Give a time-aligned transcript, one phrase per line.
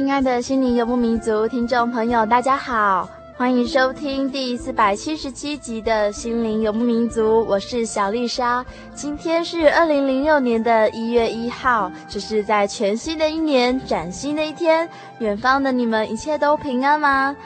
[0.00, 3.06] 亲爱的心灵游牧民族听众朋友，大家好，
[3.36, 8.64] 欢迎收听第四百七十七集的心灵游牧民族，我是小丽莎。
[8.94, 14.88] 今天是二零零六年的一月一号，这是在全新的一年，崭新的一天。
[15.18, 17.36] 远方的你们一切都平安吗？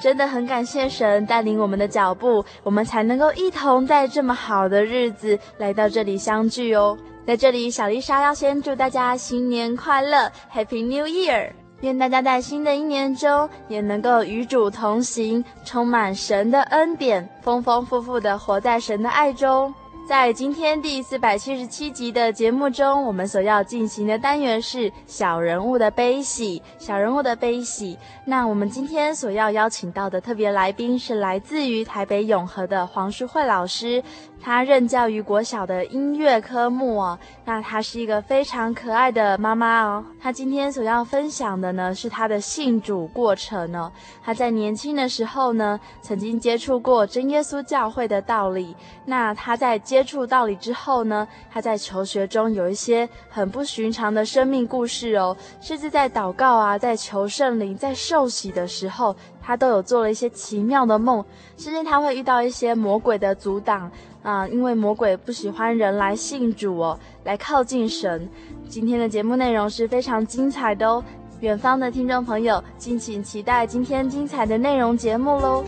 [0.00, 6.96] 真的很感谢神带领我们的脚步，我们才能够一同在这么好的日子来到这里相聚哦。
[7.26, 11.50] 在这里，小丽莎要先祝大家新年快乐，Happy New Year！
[11.84, 19.72] 愿大家在新的一年中也能够与主同行，充满神的恩典，丰丰富富的活在神的爱中。
[20.06, 26.62] 在今天第四百七十七集的节目中，我们所要进行的单元是小人物的悲喜。
[26.78, 27.98] 小人物的悲喜。
[28.26, 34.02] 那我们今天所要邀请到的特别来宾是来自于台北永和的黄淑慧老师。
[34.44, 40.04] 她任教于国小的音乐科目哦，那她是一个非常可爱的妈妈哦。
[40.20, 43.90] 她今天所要分享的呢，是她的信主过程哦。
[44.22, 48.76] 她在年轻的时候呢，曾经接触过真耶稣教会的道理。
[49.06, 61.24] 那她在接触道理之后呢，她在求学中有一些很不寻常的生命故事哦，甚至在祷告啊，在求圣灵，在受洗的时候，她都有做了一些奇妙的梦，
[61.56, 63.90] 甚至她会遇到一些魔鬼的阻挡。
[64.24, 68.26] 啊，因为魔鬼不喜欢人来信主哦，来靠近神。
[68.66, 71.04] 今天的节目内容是非常精彩的哦，
[71.40, 75.62] 远方的听众朋友，敬请期待今天精彩的内容节目喽。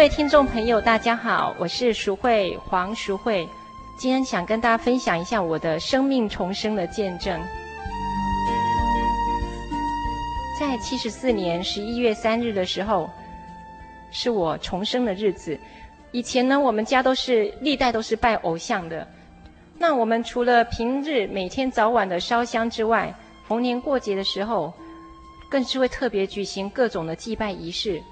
[0.00, 3.46] 各位听众朋友，大家好，我是淑慧黄淑慧，
[3.98, 7.38] 今天想跟大家分享一下我的生命重生的见证。
[10.58, 13.10] 在七十四年十一月三日的时候，
[14.10, 15.60] 是我重生的日子。
[16.12, 19.06] 以前呢，我们家都是历代都是拜偶像的。
[19.76, 23.14] 那我们除了平日每天早晚的烧香之外，
[23.46, 24.72] 逢年过节的时候，
[25.50, 28.02] 更是会特别举行各种的祭拜仪式。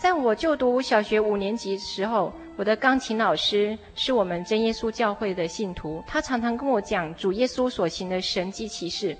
[0.00, 9.16] 在我就读小学五年级时候，我的钢琴老师是我们真耶稣教会的信徒，他常常跟我讲主耶稣所行的神迹奇事。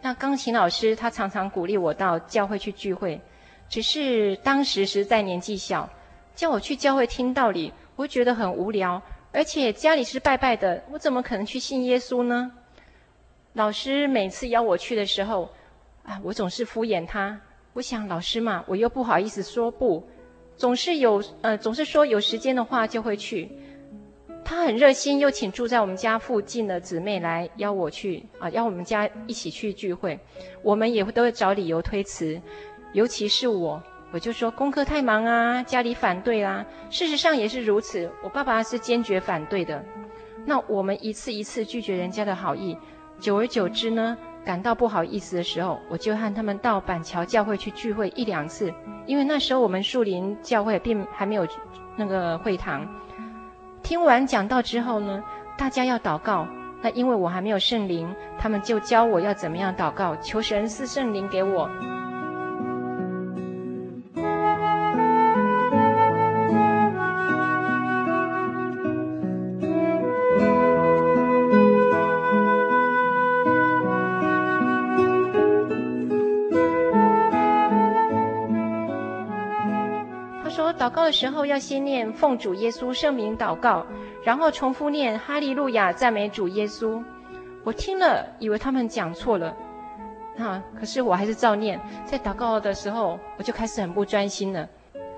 [0.00, 3.20] 那钢琴老师他常常鼓励我到教会去聚会，
[3.68, 5.90] 只是当时实在年纪小，
[6.36, 9.02] 叫我去教会听道理，我觉得很无聊，
[9.32, 12.52] 而且家里是拜拜的，我怎么可能去信耶稣呢？
[13.54, 15.50] 老师每次邀我去的时候，
[16.04, 17.40] 啊，我总是敷衍他。
[17.72, 20.08] 我想老师嘛，我又不好意思说不。
[20.60, 23.50] 总是有呃，总是说有时间的话就会去。
[24.44, 30.20] 他很热心，又请住在我们家附近的姊妹来邀我去啊，邀我们家一起去聚会。
[30.62, 32.38] 我们也会都会找理由推辞，
[32.92, 33.82] 尤其是我，
[34.12, 36.66] 我就说功课太忙啊，家里反对啊。
[36.90, 39.82] 事实上也是如此，我爸爸是坚决反对的。
[40.44, 42.76] 那我们一次一次拒绝人家的好意，
[43.18, 48.72] 久而久之呢，感到不好意思的时候，我就和他们到板桥教会去聚会一两次。
[49.06, 51.46] 因为那时候我们树林教会并还没有
[51.96, 52.86] 那个会堂。
[53.82, 55.22] 听完讲道之后呢，
[55.56, 56.46] 大家要祷告。
[56.82, 58.08] 那因为我还没有圣灵，
[58.38, 61.68] 他们就教我要怎么样祷告，求神赐圣灵给我。
[80.80, 83.86] 祷告的时候要先念奉主耶稣圣名祷告，
[84.24, 87.04] 然后重复念哈利路亚赞美主耶稣。
[87.64, 89.54] 我听了以为他们讲错了，
[90.38, 91.78] 啊，可是我还是照念。
[92.06, 94.66] 在祷告的时候，我就开始很不专心了，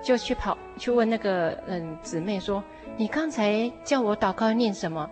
[0.03, 2.61] 就去跑去问那个嗯姊妹说
[2.99, 5.09] ：“你刚才叫我祷告念什么？”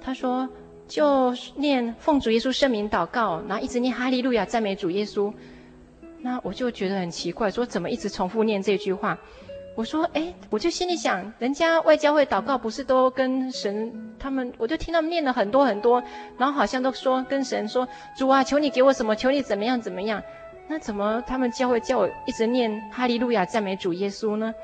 [0.00, 0.48] 她说
[0.88, 5.30] ：“就念奉主耶稣圣名祷告，然后一直念哈利路亚赞美主耶稣。”
[6.24, 9.18] 那我就觉得很奇怪，说怎么一直重复念这句话？
[9.74, 16.02] 我说，哎，我就心里想，人家外教会祷告不是都跟神他们，我就听他们念了很多很多，
[16.38, 20.22] 然后好像都说跟神说，主啊，求你给我什么，求你怎么样怎么样。
[20.68, 24.54] 那怎么他们教会叫我一直念哈利路亚赞美主耶稣呢？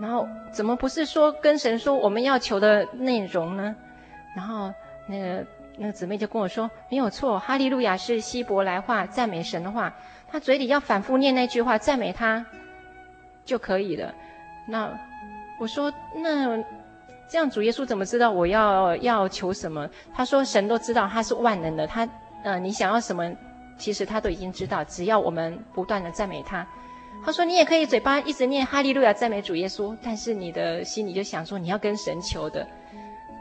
[0.00, 3.74] 然后怎么不是说跟神说我们要求的内容呢？
[4.36, 4.72] 然后
[5.06, 5.44] 那个。
[5.78, 9.94] 那个姊妹就跟我说：“没有错，哈利路亚是希伯来话赞美神的话，
[10.28, 12.44] 他嘴里要反复念那句话赞美他
[13.44, 14.14] 就可以了。”
[14.66, 14.90] 那
[15.58, 16.56] 我说：“那
[17.28, 22.08] 这样主耶稣怎么知道我要要求什么？”他说：“神都知道，他是万能的，他
[22.44, 23.32] 呃，你想要什么，
[23.78, 26.66] 其实他都已经知道，只要我们不断的赞美他。”
[27.24, 32.66] 他说：“你也可以嘴巴一直念哈利路亚赞美主耶稣，但是你的心里就想说你要跟神求的。”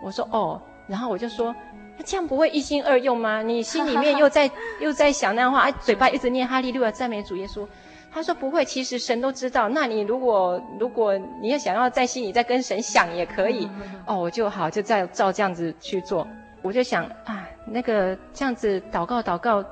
[0.04, 1.56] 我说：“哦。”然后我就说。
[2.04, 3.44] 这样不会一心二用吗？
[3.44, 4.50] 你心里面又在
[4.82, 7.68] 又在想那样话，嘴巴一直念哈利路亚赞美主耶稣。
[8.14, 9.70] 他说不会，其实神都知道。
[9.70, 13.70] 那你如果如果你要想要在心里再跟神想也可以。
[14.06, 16.28] 哦，我就好，就再照这样子去做。
[16.62, 19.64] 我就想啊，那个这样子祷告祷告，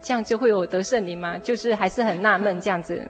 [0.00, 1.36] 这样就会有得圣灵吗？
[1.38, 3.06] 就是还是很纳闷这样子。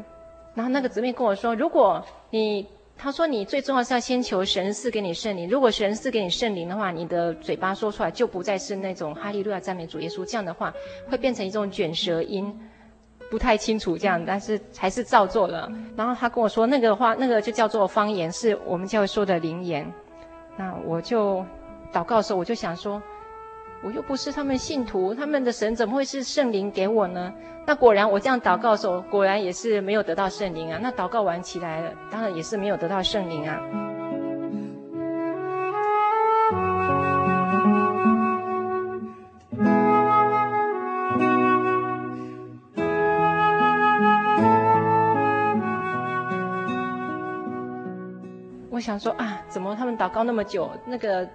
[0.55, 2.67] 然后那个姊妹跟我说，如果你。
[2.99, 5.47] 他说：“你最重要是要先求神赐给你圣灵。
[5.50, 10.73] 如果神赐给你圣灵的话，你的嘴巴说出来就不再是那种哈利路亚赞美主耶稣这样的话，
[11.06, 12.59] 会变成一种卷舌音，
[13.31, 15.70] 不太清楚这样，但是还是照做了。
[15.96, 19.93] 然后他跟我说，那个话那个就叫做方言，是我们教会说的灵言。
[20.56, 21.44] 那我就
[21.93, 23.02] 祷告的时候，我就想说。”
[23.82, 27.32] 我又不是他们信徒，他们的神怎么会是圣灵给我呢？
[27.67, 30.81] 那果然，我这样祷告的时候，果然也是没有得到圣灵啊。
[30.82, 33.61] 那祷告完起来了，当然也是没有得到圣灵啊。
[48.87, 51.29] 想说啊，怎么他们祷告那么久，那个。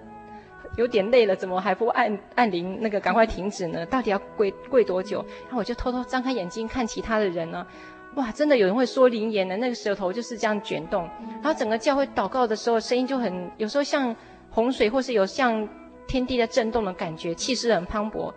[0.78, 3.86] 有点累了，怎么还不按按铃那个赶快停止呢？
[3.88, 5.18] 到底要跪跪多久？
[5.42, 7.68] 然后我就偷偷张开眼睛看其他的人呢，
[8.16, 11.10] 哇，真的有人会说灵言的，那个舌头就是这样卷动，
[11.44, 14.16] 然后整个教会祷告的时候声音就很，有时候像
[14.50, 15.68] 洪水，或是有像
[16.08, 18.34] 天地在震动的感觉，气势很磅礴。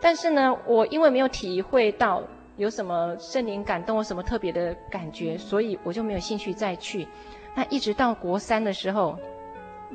[0.00, 2.22] 但是呢，我因为没有体会到
[2.56, 7.08] 有什么圣灵感动或什么特别的感觉，所以我就没有兴趣再去。
[7.54, 9.18] 那一直到国三的时候。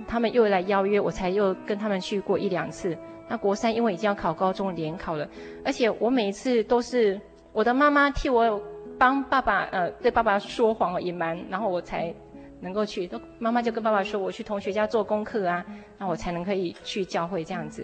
[0.07, 2.95] 他们又来邀约，我才又跟他们去过一两次。
[3.27, 5.27] 那国三因为已经要考高中联考了，
[5.65, 7.19] 而且我每一次都是
[7.51, 8.62] 我的妈妈替我
[9.00, 12.13] 帮爸爸，呃，对爸爸说谎隐瞒，然后我才
[12.62, 13.07] 能够去。
[13.07, 15.66] 都妈妈就跟爸爸说，我去同学家做功课啊，
[15.97, 17.83] 那我才能可以去教会这样子。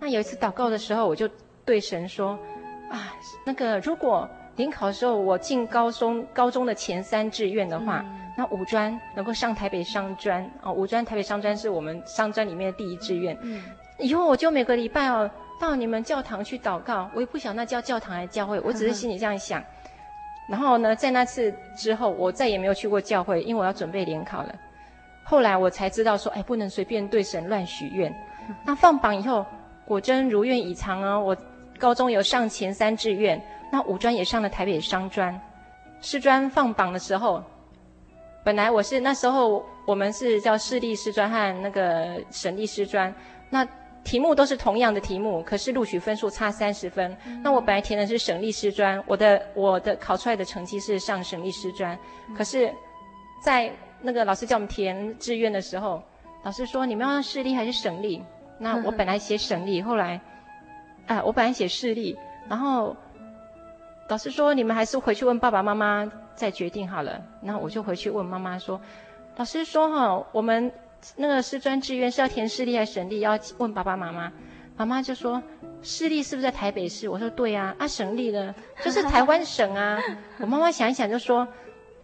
[0.00, 1.28] 那有一次祷告的时候，我就
[1.66, 2.38] 对神说，
[2.90, 3.12] 啊，
[3.44, 4.26] 那个如果
[4.56, 8.02] 联考的时候我进高中高中的前三志愿的话。
[8.34, 13.36] 那五专能够上台北商专哦，五专台北商专是我们商专里面的第一志愿。
[13.42, 13.62] 嗯，
[13.98, 19.62] 以后我就每个礼拜哦到你们教堂去祷告，我也不想那叫教堂来教会，我只是心里这样想。
[20.48, 24.54] 然后呢，在那次之后，我再也没有去过教会，因为我要准备联考了。
[25.22, 28.12] 后来我才知道说，哎，不能随便对神乱许愿。
[28.64, 29.46] 那放榜以后，
[29.84, 31.36] 果真如愿以偿哦，我
[31.78, 35.38] 高中有上前三志愿，那五专也上了台北商专。
[36.00, 37.44] 师专放榜的时候。
[38.44, 43.14] 本来我是那时候我们是叫市立师专和那个省立师专，
[43.50, 43.66] 那
[44.02, 47.16] 题目都是同样的题目，可是录取分数差三十分。
[47.42, 51.96] 那我本来填的是省立师专，我的我的考出来的成绩是上省立师专，
[52.36, 52.72] 可是，
[53.44, 56.02] 在那个老师叫我们填志愿的时候，
[56.42, 58.20] 老师说你们要市立还是省立？
[58.58, 60.20] 那我本来写省立，后来，
[61.06, 62.18] 啊，我本来写市立，
[62.48, 62.96] 然后
[64.08, 66.10] 老师说你们还是回去问爸爸妈妈。
[66.34, 68.80] 再决定好了，然后我就回去问妈妈说
[69.36, 70.72] ：“老师说哈，我们
[71.16, 73.20] 那个师专志愿是要填市立还是省立？
[73.20, 74.32] 要问爸爸妈妈。”
[74.74, 75.40] 妈妈就说
[75.82, 78.54] ：“市立是不是在台北市？”我说：“对啊。”啊，省立呢？
[78.82, 79.98] 就是台湾省啊。
[80.38, 81.46] 我妈妈想一想就说：“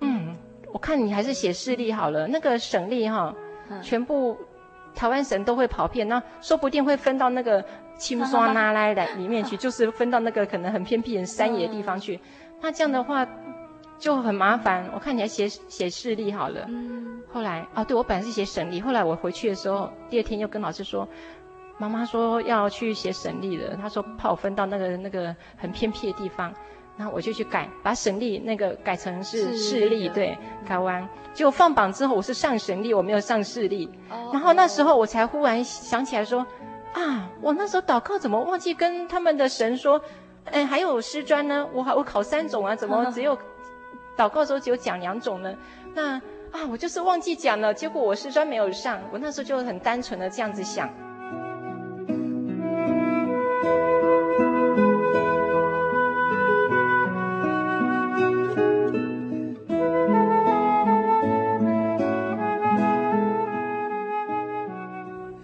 [0.00, 0.37] 嗯，
[0.70, 2.26] 我看你还是写市立好了。
[2.28, 3.35] 那个省立哈，
[3.82, 4.37] 全部
[4.94, 7.64] 台湾省都会跑遍，那说不定会分到那个
[7.97, 12.20] 青山 那来来里面去，就是分到那个可能很偏僻、很山野的地方去。
[12.61, 13.26] 那这样的话。”
[13.98, 16.64] 就很麻烦，我看你还写写视力好了。
[16.68, 17.20] 嗯。
[17.32, 21.06] 后来啊，对，我本来是写省力，后来我回去的时候，第二天又跟老师说，
[21.76, 26.54] 妈妈说要去写省力了，她说怕我分到那个那个很偏僻的地方，
[26.96, 31.06] 然后我就去改，把省力那个改成是视力，对，改完。
[31.34, 33.90] 结果放榜之后，我是上省力，我没有上视力。
[34.10, 34.30] 哦。
[34.32, 36.46] 然后那时候我才忽然想起来说，
[36.94, 40.00] 啊，我那时候祷告怎么忘记跟他们的神说，
[40.46, 43.36] 哎，还有师专呢，我还我考三种啊，怎么 只有？
[44.18, 45.54] 祷告的时候只有讲两种呢，
[45.94, 46.16] 那
[46.50, 48.98] 啊，我就是忘记讲了，结果我师专没有上。
[49.12, 50.90] 我那时候就很单纯的这样子想。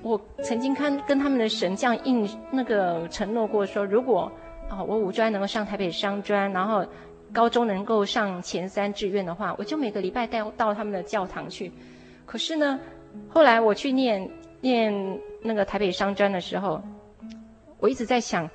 [0.02, 4.32] 我曾经看跟他们的神这样应那个承诺过说，如果
[4.68, 6.84] 啊我五专能够上台北商专，然后。
[7.34, 11.72] 高中能够上前三志愿的话，我就每个礼拜带到他们的教堂去。
[12.24, 12.78] 可是呢，
[13.28, 16.80] 后来我去念念那个台北商专的时候，
[17.78, 18.48] 我一直在想，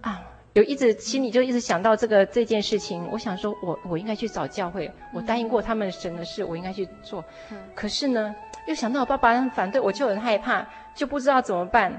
[0.00, 0.20] 啊，
[0.54, 3.06] 有一直心里就一直想到这个这件事情。
[3.12, 7.22] 我想说我，我我应该去找教会，我答应过他们神的事，我应该去做。
[7.74, 8.34] 可是呢，
[8.66, 11.92] 又想到我爸爸很反对，我就很害怕，就不知道怎么办。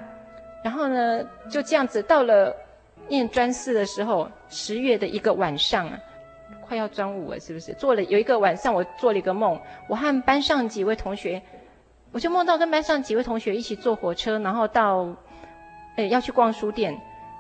[0.64, 2.54] 然后呢，就这样子到了
[3.08, 6.00] 念专四的时候，十月的一个晚上啊。
[6.62, 7.74] 快要端午了，是不是？
[7.74, 11.42] 做了有一个晚上，我做了一个梦，我和班上几位同学，
[12.12, 15.08] 我就梦到跟班上几位同学一起坐火车，然后到，
[15.96, 16.92] 呃，要去逛书店，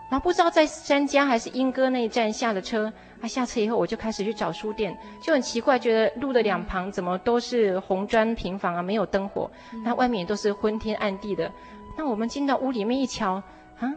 [0.10, 9.52] 然后不知道在三家还是莺歌那一站下了车，啊，下车以后我就开始去找书店，就很奇怪，觉得路的两旁怎么都是红砖平房啊，没有灯火，
[9.84, 11.52] 那外面都是昏天暗地的，
[11.98, 13.44] 那我们进到屋里面一瞧，
[13.80, 13.94] 啊，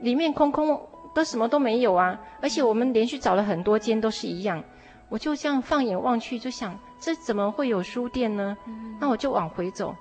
[0.00, 0.88] 里面空空。
[1.14, 2.18] 都什么都没有啊！
[2.40, 4.62] 而且我们连续找了很多间都是一样，
[5.08, 8.56] 我就这样放眼望去，就想这怎么会有书店呢？
[9.00, 9.94] 那我就往回走，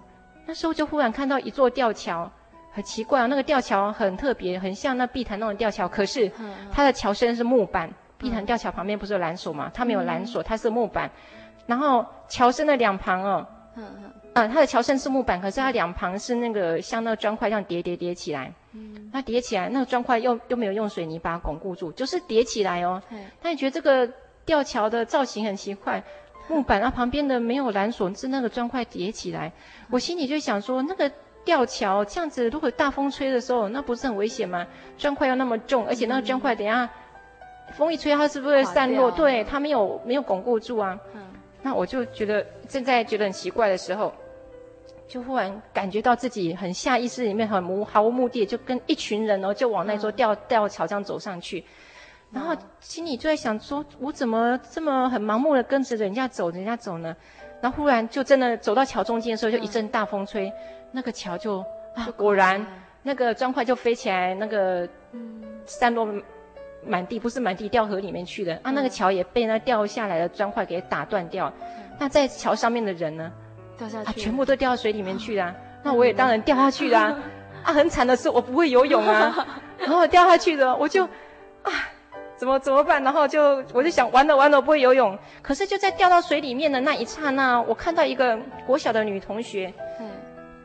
[0.46, 2.32] 那时候就忽然看到一座吊桥，
[2.72, 6.32] 很奇怪啊，那个吊桥很特别，很像那碧潭那种吊桥，可是
[6.72, 7.92] 它的桥身是木板。
[8.18, 9.72] 碧潭吊桥旁边不是有缆索吗？
[9.74, 11.10] 它没有缆索，它是木板。
[11.66, 13.48] 然后桥身的两旁哦，
[14.34, 18.54] 嗯，它的桥身是木板，可是它两旁是那个像那个砖块这样叠叠叠起来。
[18.74, 23.02] 嗯，那叠起来，那个砖块又又没有用水泥把它巩固住，就是叠起来哦。
[23.10, 23.26] 嗯。
[23.42, 24.10] 那你觉得这个
[24.46, 26.02] 吊桥的造型很奇怪，
[26.48, 29.52] 木板啊旁边的没有缆索，是那个砖块叠起来。
[29.90, 31.12] 我心里就想说，那个
[31.44, 34.66] 吊桥这样子，如果大风吹的时候，那不是很危险吗？
[34.98, 36.90] 砖块又那么重，而且那个砖块等下
[37.74, 39.12] 风一吹，它是不是会散落？
[39.12, 40.98] 对，它没有没有巩固住啊。
[41.14, 41.22] 嗯。
[41.62, 44.14] 那我就觉得正在觉得很奇怪的时候。
[45.12, 51.62] 就忽然感觉到自己很下意识里面很无毫无目的，就跟一群人哦，就往那座吊吊桥这样走上去，
[52.32, 57.14] 然后心里就在想说，我怎么这么很盲目的跟着人家走，人家走呢？
[57.60, 60.50] 然后忽然就真的走到桥中间的时候，就一阵大风吹，
[60.94, 61.60] 那个桥就
[61.94, 62.66] 啊，果然
[63.04, 64.88] 那个砖块就飞起来，那个
[65.66, 66.08] 散落
[66.86, 68.58] 满地，不是满地掉河里面去的。
[68.64, 71.52] 啊，那个桥也被那掉下来的砖块给打断掉。
[72.00, 73.30] 那在桥上面的人呢？
[73.86, 74.14] 啊！
[74.16, 77.20] 全部都掉到水里面去了，啊，那我也当然掉下去啦，啊！
[77.66, 79.48] 啊，很惨的是我不会游泳啊，
[79.80, 81.04] 然后掉下去了，我就
[81.64, 81.72] 啊，
[82.36, 83.04] 怎么怎么办？
[83.04, 85.18] 然后就我就想，完了完了，我不会游泳。
[85.42, 90.10] 可是就在掉到水里面的那一刹那，我看到一个国小的女同学，嗯，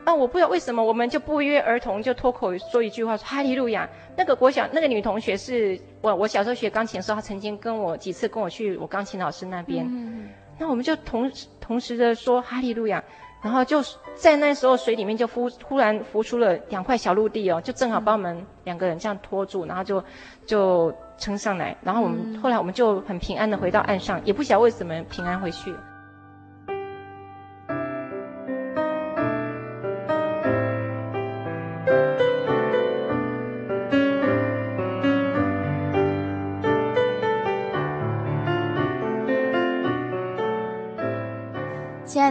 [0.04, 3.88] 啊，我不知道为什么，我们就不约而同就脱口说一句话，说哈利路亚。
[4.16, 9.86] 那个国小那个女同学是我我小时候学钢琴的时候，她曾经跟我几次跟我去我钢琴老师那边。
[9.86, 13.02] 嗯那我们就同时同时的说哈利路亚，
[13.42, 13.82] 然后就
[14.14, 20.02] 在那时候水里面就忽忽然浮出了两块小陆地哦，就正好把我们两个人这样拖住，然后就
[20.46, 25.74] 就撑上来，然后我们后来我们就很平安的回到岸上，也不晓得为什么平安回去。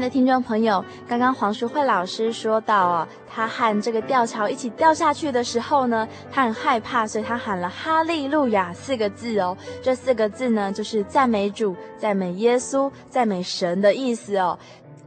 [0.10, 9.58] 听众朋友，刚刚黄淑慧老师说到啊，他和这个吊桥一起掉下去的时候呢，他很害怕，所以他喊了“哈利路亚”四个字哦。
[9.82, 14.58] 这四个字呢，就是赞美主、赞美耶稣、赞美神的意思哦。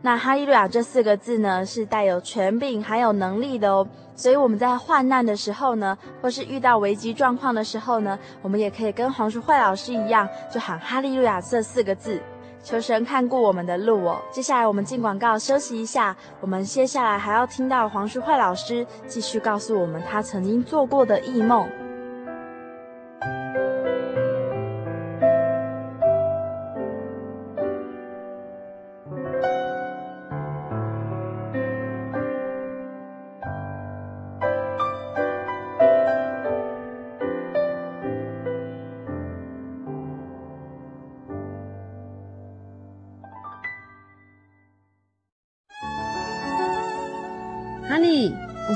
[0.02, 3.86] 那“哈利路亚”这四个字呢，是带有权柄还有能力的哦。
[4.14, 12.20] 所以我们在患难的时候呢，或是遇到危机状况的时候呢，我们也可以跟黄淑慧老师一样，就喊“哈利路亚”这四个字。
[12.68, 14.20] 求神看顾我们的路哦。
[14.30, 21.66] 接下来我们进广告休息一下，我们接下来还要听到黄淑慧老师继续告诉我们他曾经做过的异梦。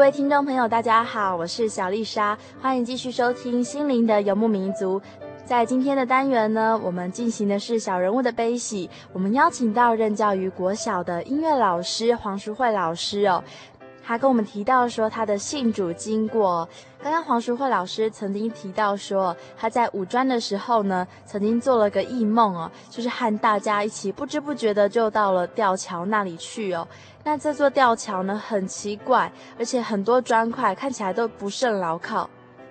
[0.00, 4.98] 各位听众朋友，大家好，我是小丽莎，欢迎继续收听《心灵的游牧民族》。
[5.44, 8.88] 在今天的单元呢，我们进行的是小人物的悲喜。
[9.12, 13.44] 我们邀请到任教于国小的音乐老师黄淑慧老师哦，
[14.02, 16.66] 他跟我们提到说他的信主经过。
[17.02, 26.88] 刚刚黄淑慧老师曾经提到说，他在五专的时候呢，曾经做了个异梦哦，就是和大家一起不知不觉的就到了吊桥那里去哦。
[27.22, 32.28] 那这座吊桥呢，很奇怪，而且很多砖块看起来都不甚牢靠。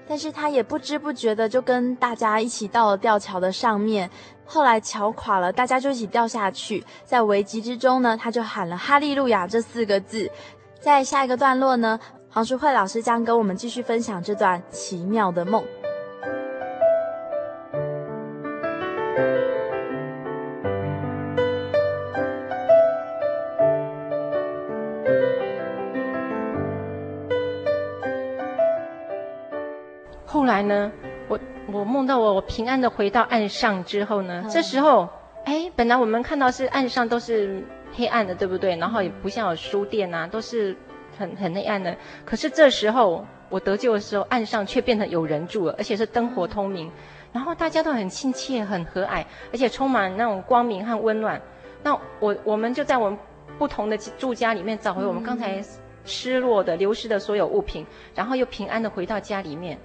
[0.07, 4.09] 但是他也不知不觉的就跟大家一起到了吊桥的上面。
[4.43, 6.83] 后来桥垮了，大家就一起掉下去。
[7.05, 10.27] 在危急之中呢，他就喊了“哈利路亚”这四个字。
[10.79, 11.99] 在下一个段落呢，
[12.31, 15.63] 黄淑慧老师将跟我们继续分享这段奇妙的梦。
[31.99, 35.09] 梦到我我平安的回到岸上之后呢，这时候，
[35.43, 37.61] 哎，本来我们看到是岸上都是
[37.93, 38.77] 黑暗的，对不对？
[38.77, 40.73] 然后也不像有书店啊，都是
[41.17, 41.93] 很很黑暗的。
[42.23, 46.89] 可是这时候我得救的时候，岸上却变成有人住了，而且是灯火通明，
[47.33, 51.41] 然后大家都很亲切、很和蔼，而且充满那种光明和温暖。
[51.83, 53.19] 那我我们就在我们
[53.57, 55.61] 不同的住家里面找回我们刚才
[56.05, 57.85] 失落的、流失的所有物品，
[58.15, 59.77] 然后又平安的回到家里面。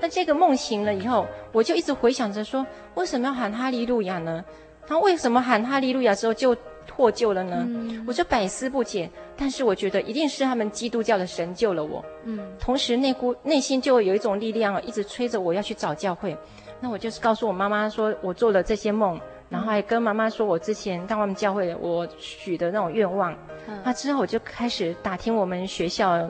[0.00, 4.44] 那这个梦醒了以后，我就一直回想着说，为什么要喊哈利路亚呢？
[4.86, 6.56] 他为什么喊哈利路亚之后就
[6.92, 7.64] 获救了呢？
[7.68, 9.08] 嗯、我就百思不解。
[9.36, 12.04] 但是我觉得一定是他们基督教的神救了我。
[12.24, 16.36] 嗯，同时内股内心就有一种力量一直催着我要去找教会。
[16.80, 23.32] 那我就是告诉我妈妈说我做了这些梦，然后还跟妈妈说我之前到他们教会我许的那种愿望。
[23.68, 26.28] 嗯、那之后我就开始打听我们学校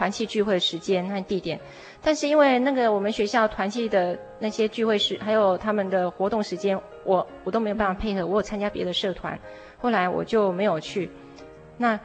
[0.00, 1.60] 团契聚会的时间和地点。
[2.00, 8.26] 但是因为那个我们学校团契的那些聚会时，还有他们的活动时间，我我都没有办法配合。
[8.26, 9.38] 我有参加别的社团，
[9.76, 11.10] 后来我就没有去。
[11.76, 12.00] 那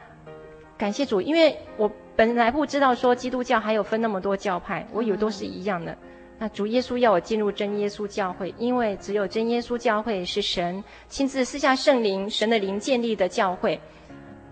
[0.76, 5.96] 感谢主，因为我本来不知道说基督教还有分那么多教派，我以为都是一样的。
[6.38, 13.80] 那主耶稣要我进入真耶稣教会，因为只有真耶稣教会是神亲自赐下圣灵、神的灵建立的教会。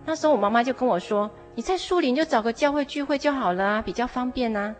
[0.07, 4.74] 那时候我妈妈就跟我说：“你在树林就找个教会聚会就好了啊，比较方便啊。”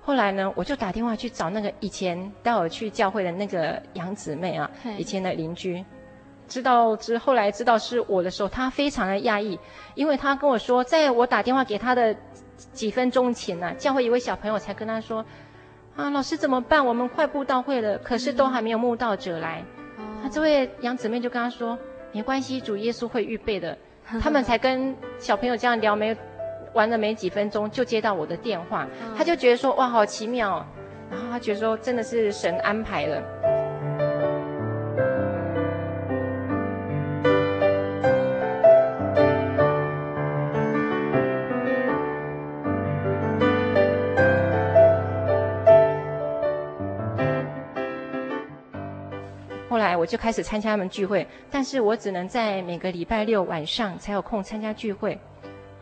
[0.00, 5.84] 后来呢，我就打电话去找那个以前带我去教会的那个杨姊妹啊，以前的邻居。
[6.46, 9.58] 知道之后来知道是我的时候，他非常的讶异，
[9.94, 12.16] 因为他跟我说，在我打电话给他的
[12.72, 15.22] 几分钟前呢、啊，教会一位小朋友才跟他说
[15.94, 16.86] ：“啊，老师怎么办？
[16.86, 19.62] 我们快布道会了，可是都还没有慕道者来。
[20.22, 21.78] 他这位杨姊妹就跟他说
[22.12, 23.76] ：“没关系，主耶稣会预备的。”
[24.20, 26.16] 他们才跟小朋友这样聊没
[26.72, 30.64] 玩了没几分钟，就接到我的电话，他就觉得说：“哇，好奇妙！”
[31.10, 33.22] 然后他觉得说：“真的是神安排了。”
[50.08, 55.16] 就开始参加他们聚会，但是我只能在每个礼拜六晚上才有空参加聚会。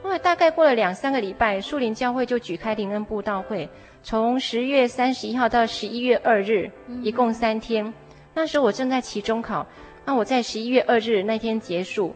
[0.03, 3.69] 后来大概过了两三个礼拜，树林教会就举开灵恩布道会，
[4.03, 6.71] 从十月三十一号到十一月二日，
[7.03, 7.95] 一共三天。
[8.35, 9.67] 那时候我正在期中考，
[10.05, 12.15] 那我在十一月二日那天结束，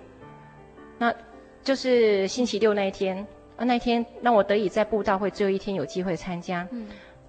[0.99, 1.14] 那
[1.62, 3.27] 就是星期六那一天。
[3.57, 6.66] 啊，那天让我得以在布道会最后一天有机会参加。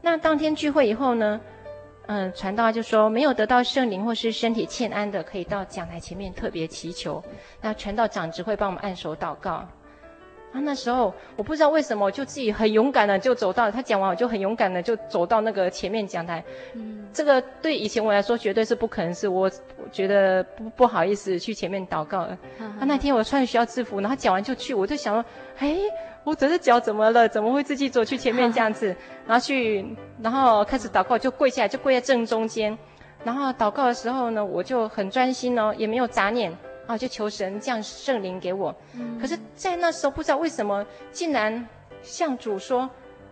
[0.02, 1.39] 那当天聚会以后呢？
[2.13, 7.24] 嗯，传道就说没有得到圣灵或是身体欠安的，可以到讲台前面特别祈求。
[7.62, 9.65] 那传道长只会帮我们按手祷告。
[10.52, 16.43] 啊，那时候我不知道为什么，我就自己很勇敢的就走到他讲完，我就很勇敢的就走到那个前面讲台。
[16.74, 19.50] 嗯，这个对以前我来说绝对是不可能，是我
[19.82, 22.19] 我觉得不不好意思去前面祷告。
[22.19, 22.38] 啊，
[22.82, 25.24] 那天我穿学校制服，然后讲完就去，我就想说，
[25.60, 25.78] 哎。
[26.23, 27.27] 我只是脚怎么了？
[27.27, 28.95] 怎么会自己走去前面这样子？
[29.25, 29.84] 然后去，
[30.21, 32.77] 然后开始祷告，就跪下来，就跪在正中间。
[33.23, 36.55] 然后祷告的时候呢，我就很专心哦，也没有杂念
[36.86, 38.75] 啊，就求神降圣灵给我。
[38.93, 39.17] 嗯。
[39.19, 41.67] 可是，在那时候不知道为什么，竟然
[42.03, 42.89] 向主说：“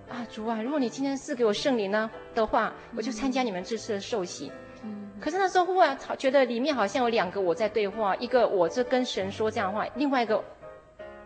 [0.10, 4.52] 啊，主啊，如果你今天赐给我圣灵呢的话，我就参加你们这次的受洗。”
[4.84, 5.12] 嗯。
[5.22, 10.44] 可是那时候忽然觉得里面好像有两个我在对话，一个我这跟神说这样的话，另外一个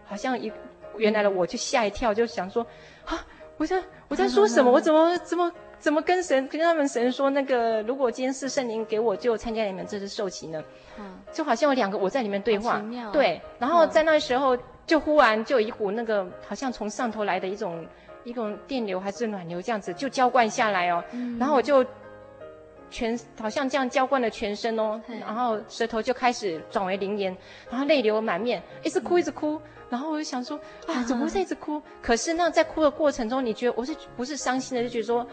[0.04, 0.52] 好像一。
[0.98, 2.66] 原来的我就吓一跳，就想说，
[3.06, 3.26] 啊，
[3.58, 4.72] 我在我在说什么？
[4.72, 7.82] 我怎么怎么怎么跟神跟他们神说那个？
[7.84, 10.64] 如果今天是圣灵给我，就参加你们这次受洗呢？
[11.32, 13.42] 就好像有两个我在里面对话，对。
[13.60, 17.86] 然后在那时候，就忽然就有一股那个好像从上头来的一种
[18.24, 21.04] 一种电流还是暖流这样子，就浇灌下来哦。
[21.40, 21.86] 然后我就
[22.90, 27.36] 全好像这样浇灌了全身哦，然后舌头就开始转为灵言，
[27.70, 29.60] 然后泪流满面，一直哭一直哭。
[29.94, 31.80] 然后我就想说， 啊，怎么会在一直哭？
[32.02, 34.84] 可是那在哭的过程中，你觉得我是不是伤心的？
[34.84, 35.28] 就觉得说，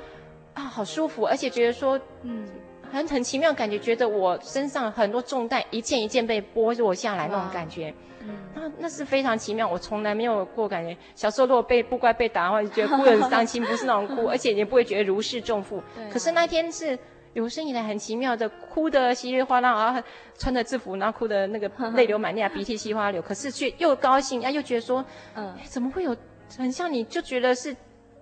[0.52, 2.46] 啊，好舒服，而且觉得说，嗯，
[2.92, 10.94] 很很奇妙感觉，觉得我身上很多重担一件一件被剥落下来那种感觉，嗯，那那是非常奇妙，我从来没有过感觉。
[11.14, 15.82] 小时候如果被不乖被打的话，就觉得哭得很伤心，不是那种哭， 而且也不会觉得如释重负。
[16.12, 16.98] 可是那天是。
[17.32, 20.04] 有生以来很奇妙的，哭得稀里哗啦啊，
[20.36, 25.04] 穿着制服，然后哭得那个 泪流满面啊，鼻涕稀花流，可是却又高兴啊，又觉得说，
[25.36, 26.16] 嗯，怎么会有
[26.58, 27.74] 很像你就觉得是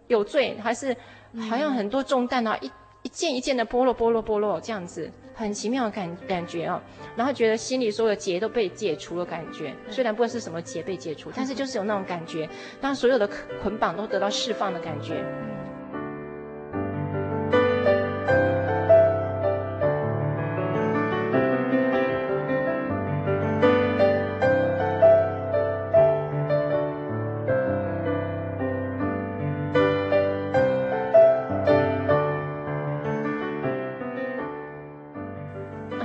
[0.09, 0.95] 有罪，还是
[1.49, 2.71] 好像很多重担啊，一
[3.03, 6.83] 一件一件的剥落剥落剥落这样子，很奇妙的感感觉啊，
[7.17, 12.47] 然后觉得心里所有的结都被解除了感觉，虽然不知道是什么结被解除，但是就是有那种感觉，
[12.81, 13.27] 当所有的
[13.63, 15.25] 捆绑都得到释放的感觉。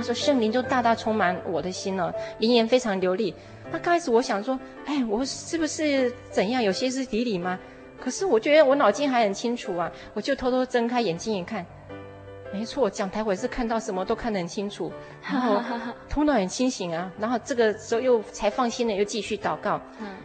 [0.04, 3.34] 说圣灵就大大充满我的心了，灵言非常流利。
[3.72, 7.58] 那刚开始我想说，哎，我是不是怎样有歇斯底里吗？
[7.98, 11.64] 可是我觉得我脑筋还很清楚啊，我就偷偷睁开眼睛一看，
[12.52, 15.62] 没错，讲台我是看到什么都看得很清楚，然后
[16.08, 17.10] 头脑很清醒啊。
[17.18, 19.80] 然后这个时候又才放心的又继续祷告，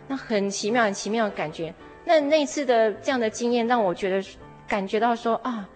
[0.07, 1.73] 那很奇妙很奇妙的感觉。
[2.05, 4.27] 那那次的这样的经验让我觉得
[4.67, 5.69] 感觉到说啊，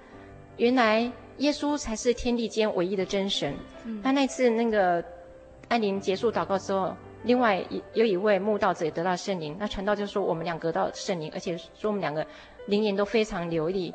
[0.57, 1.11] 原来。
[1.37, 3.55] 耶稣才是天地间唯一的真神。
[3.85, 5.03] 嗯、那那次那个
[5.67, 9.55] 安宁结束祷告之后，另外一有一位慕道者也得到圣灵。
[9.59, 12.25] 那传道就说我们两个得到圣灵，而且说我们两个
[12.67, 13.93] 灵言都非常流利。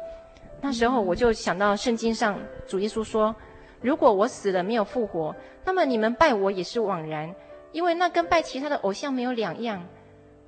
[0.60, 3.34] 那时候我就想到圣经上主耶稣说
[3.80, 7.32] ：“如果我死了没有复活，那么你们拜我也是枉然，
[7.70, 9.84] 因为那跟拜其他的偶像没有两样。”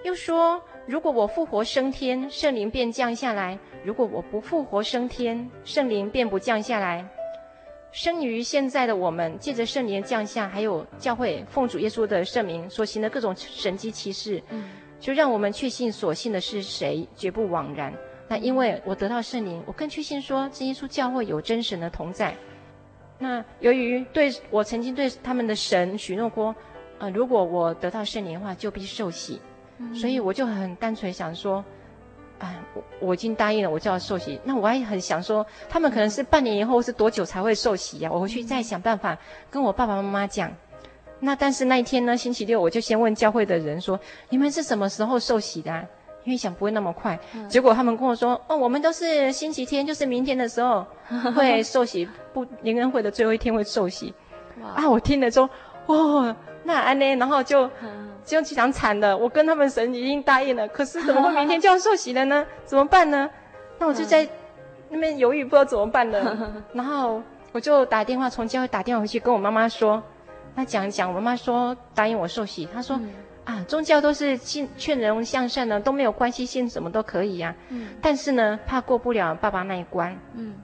[0.03, 7.07] 又说：“如果我复活升天，圣灵便降下来。”如果我不复活升天，圣灵便不降下来。
[7.93, 14.41] 生于现在的我们，借着圣灵降下，还有教会奉主耶稣的圣名所行的各种神迹奇事，
[15.01, 17.93] 就让我们确信所信的是谁，绝不枉然。
[18.29, 22.35] 那因为我得到圣灵，我更确信说，这耶稣教会有真神的同在。
[23.19, 26.55] 那由于对我曾经对他们的神许诺过，
[26.99, 29.41] 呃，如果我得到圣灵的话，就必受洗。
[29.95, 31.65] 所以我就很单纯想说。
[32.41, 34.41] 啊，我我已经答应了，我就要受洗。
[34.43, 38.13] 那我还很想说，他们可能是半年以后是多久才会受洗呀、啊？
[38.13, 39.17] 我回去再想办法
[39.51, 40.51] 跟我爸爸妈妈讲。
[41.21, 44.01] 那但是那一天呢，星期六我就先问教会的人说
[44.31, 45.85] ：“你们是什么时候受洗的、啊？”
[46.25, 47.19] 因为想不会那么快。
[47.47, 50.87] 结果他们跟我说：“哦，我们都是星期天，就是明天的时候
[51.37, 54.15] 会受洗，不灵恩会的最后一天会受洗。”
[54.75, 55.49] 啊，我听了说
[55.87, 56.35] ：“哦，
[56.71, 57.69] 那安呢？”然后就。
[58.23, 62.47] 就想惨了，我跟他们神已经答应了， 可是怎么会明天就要受洗了呢？
[62.65, 63.29] 怎么办呢？
[63.79, 64.29] 那我就在
[64.89, 66.55] 那边犹豫，不知道怎么办呢。
[66.73, 70.01] 然后我就打电话从教会打电话回去跟我妈妈说，
[70.55, 72.69] 那讲一讲，我妈妈说答应我受洗。
[72.73, 73.11] 她说、嗯、
[73.45, 77.71] 啊，宗教都是劝劝人向善呢，都没有关系，信什么都可以呀、啊。
[77.71, 77.89] 嗯。
[78.01, 80.17] 但是呢，怕过不了爸爸那一关。
[80.35, 80.55] 嗯。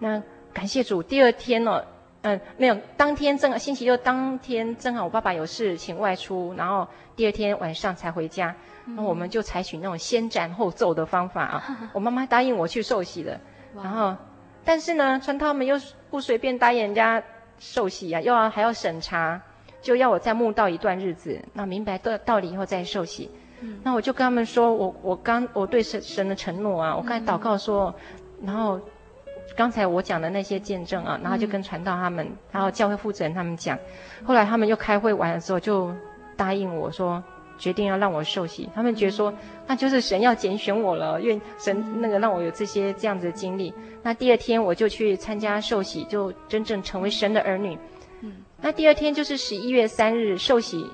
[0.00, 0.20] 那
[0.52, 1.84] 感谢主，第二天呢、哦。
[2.22, 2.76] 嗯，没有。
[2.98, 8.54] 当天正好星期六当天正好我爸爸有事情外出，然后第二天晚上才回家。
[8.84, 11.78] 那、嗯、我们就采取那种先斩后奏的方法啊。
[11.94, 13.40] 我妈妈答应我去受洗的，
[13.74, 14.14] 然后
[14.64, 15.80] 但是呢，传道们又
[16.10, 17.22] 不随便答应人家
[17.58, 19.40] 受洗啊，又要还要审查，
[19.80, 23.30] 就要我再慕道一段日子，那明白道道理以后再受洗。
[23.60, 27.94] 嗯、那我就跟他们说，我我刚我对神神的承诺啊，我刚才祷告说，
[28.40, 28.78] 嗯、然后。
[29.56, 33.78] 刚才我讲的那些见证啊，然后就跟传道他们，嗯、然后教会负责人他们讲，
[34.24, 35.92] 后来他们又开会完了之后就
[36.36, 37.22] 答应我说，
[37.58, 38.68] 决定要让我受洗。
[38.74, 39.34] 他们觉得说，
[39.66, 43.74] 那就是神要拣选我了，愿神那个让我有这些这样子的经历。
[44.02, 47.76] 那第二天我就去参加受洗，就真正成为神的儿女。
[48.22, 48.32] 嗯，
[48.62, 50.86] 那第二天就是十一月三日受洗。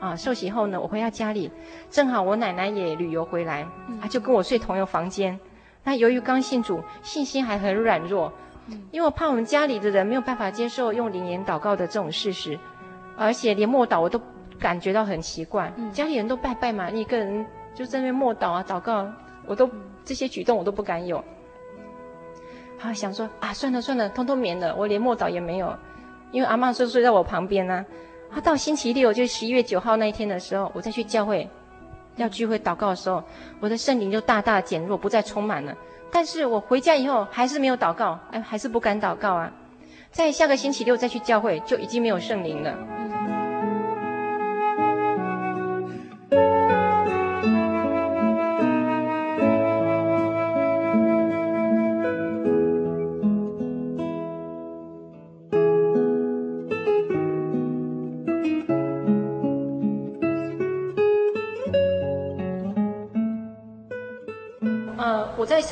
[0.00, 1.50] 啊，受洗后呢，我回到家里，
[1.90, 3.66] 正好我奶奶也旅游回来，
[4.00, 5.40] 她就跟我睡同一个房间。
[5.84, 8.32] 那由于刚信主，信心还很软弱，
[8.90, 12.58] 因为我怕我们家里的人没有办法接受用灵言祷告的这种事实，
[13.16, 14.20] 而且连默祷我都
[14.58, 15.72] 感觉到很奇怪。
[15.92, 19.06] 家里人都拜拜嘛，你一个人就在那边默祷啊祷告，
[19.46, 19.70] 我都
[20.04, 21.24] 这些举动我都不敢有。
[22.78, 25.74] 好想说啊，算了算了，通通免了，我连默祷也没有，
[26.32, 27.84] 因为阿嬷睡睡在我旁边呢。
[28.30, 31.48] 啊，到星期六就十一月九号那一天的时候，我再去教会。
[32.18, 33.22] 要聚会祷告的时候，
[33.60, 35.74] 我的圣灵就大大减弱，不再充满了。
[36.10, 39.50] 但是我回家以后还是没有祷告，哎，还是不敢祷告啊。
[40.10, 42.76] 在下个星期六再去教会，就已经没有圣灵了。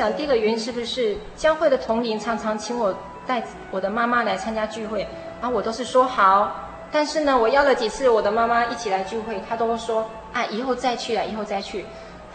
[0.06, 2.94] 想第一个原因是不是教会的同龄常常请我
[3.26, 3.42] 带
[3.72, 5.04] 我的妈妈来参加聚会，
[5.40, 6.48] 啊，我都是说好，
[6.92, 11.84] 但是呢，我邀了几次我的妈妈一起来聚会，她都说啊，以后再去啊，以后再去。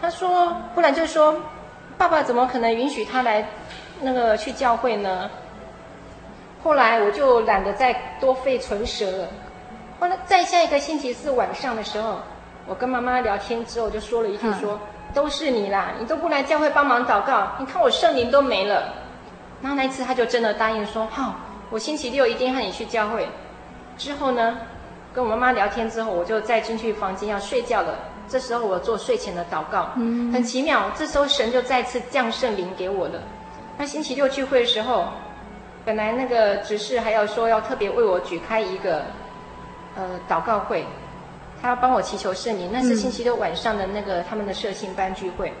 [0.02, 1.34] 她说，不然就说，
[1.96, 3.48] 爸爸怎么可能允许她来
[4.02, 5.30] 那个去教会呢？
[6.62, 9.28] 后来我就懒得再多费唇舌了。
[9.98, 12.18] 后来在下一个星期四晚上的时候，
[12.66, 14.78] 我跟妈妈聊天之后，就说了一句说。
[15.14, 18.94] 都是你啦，你都不来教会帮忙祷告，你看我圣灵都没了。
[19.60, 21.34] 然后那一次他就真的答应说，好，
[21.70, 23.28] 我星期六一定和你去教会。
[23.96, 24.58] 之后呢，
[25.14, 27.94] 跟我妈妈聊天之后，我就再进去房间要睡觉了。
[28.28, 33.20] 这时候我做睡前的祷告，嗯，很奇妙，这时候神就再次降圣灵给我了。
[33.76, 35.08] 那星期六聚会的时候，
[35.84, 39.02] 本来那个执事还要说要特别为我举开一个，
[39.94, 40.86] 呃，祷告会。
[41.62, 45.52] 他要帮我祈求圣灵，那是星期六晚上的那个他们的社青班聚会。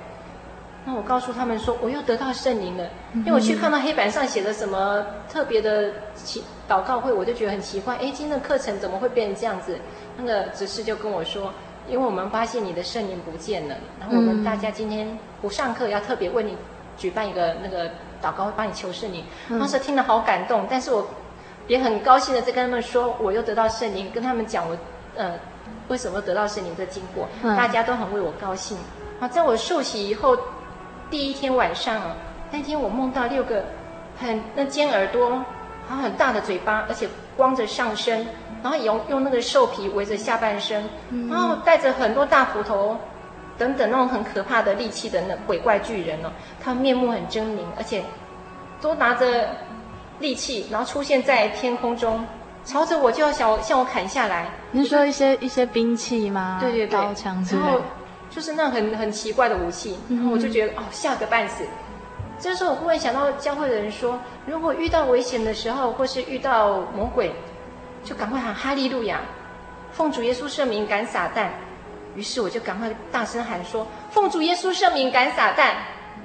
[0.84, 9.78] 那我告诉他们说，我又得到圣灵了，因为我去看到黑板上写的什么特别的祈祷告会，我就觉得很奇怪，哎，今天的课程怎么会变成这样子？
[10.16, 11.54] 那个执事就跟我说，
[11.86, 16.56] 因为我们发现你的圣灵不见了，然后我们大家今天不上课，要特别为你
[16.98, 17.86] 举办一个那个
[18.20, 19.24] 祷告会，帮你求圣灵。
[19.50, 21.08] 当时听了好感动，但是我
[21.68, 24.76] 也很高兴的在跟他们说，我又得到圣灵，跟他们讲我，
[25.14, 25.38] 呃。
[25.92, 27.28] 为什么得到圣灵的经过？
[27.54, 28.78] 大家都很为我高兴。
[29.20, 30.34] 好，在我受洗以后
[31.10, 32.16] 第一天晚上啊，
[32.50, 33.62] 那天我梦到六个
[34.18, 35.28] 很那尖耳朵，
[35.86, 38.26] 然后很大的嘴巴，而且光着上身，
[38.62, 40.82] 然后用用那个兽皮围着下半身，
[41.28, 42.96] 然后带着很多大斧头
[43.58, 48.02] 等等那种很可怕的利器的那鬼怪巨人哦，他面目很狰狞，而且
[48.80, 49.46] 都拿着
[50.20, 52.24] 利器，然后出现在天空中。
[52.64, 54.50] 朝着我就要想向我砍下来。
[54.70, 56.58] 你说一些一些兵器吗？
[56.60, 57.66] 对对对，刀枪之类的。
[57.66, 57.80] 然后
[58.30, 61.64] 就是那很很奇怪的武器，然后我就觉得哦，吓个半死。
[62.38, 67.32] 这时候我忽然想到教会的人说，如果遇到危险的时候，或是遇到魔鬼，
[68.04, 69.20] 就赶快喊哈利路亚，
[69.92, 71.48] 奉主耶稣圣名赶撒旦。
[72.14, 75.72] 于是我就赶快大声喊说：“奉主耶稣圣名赶撒旦！”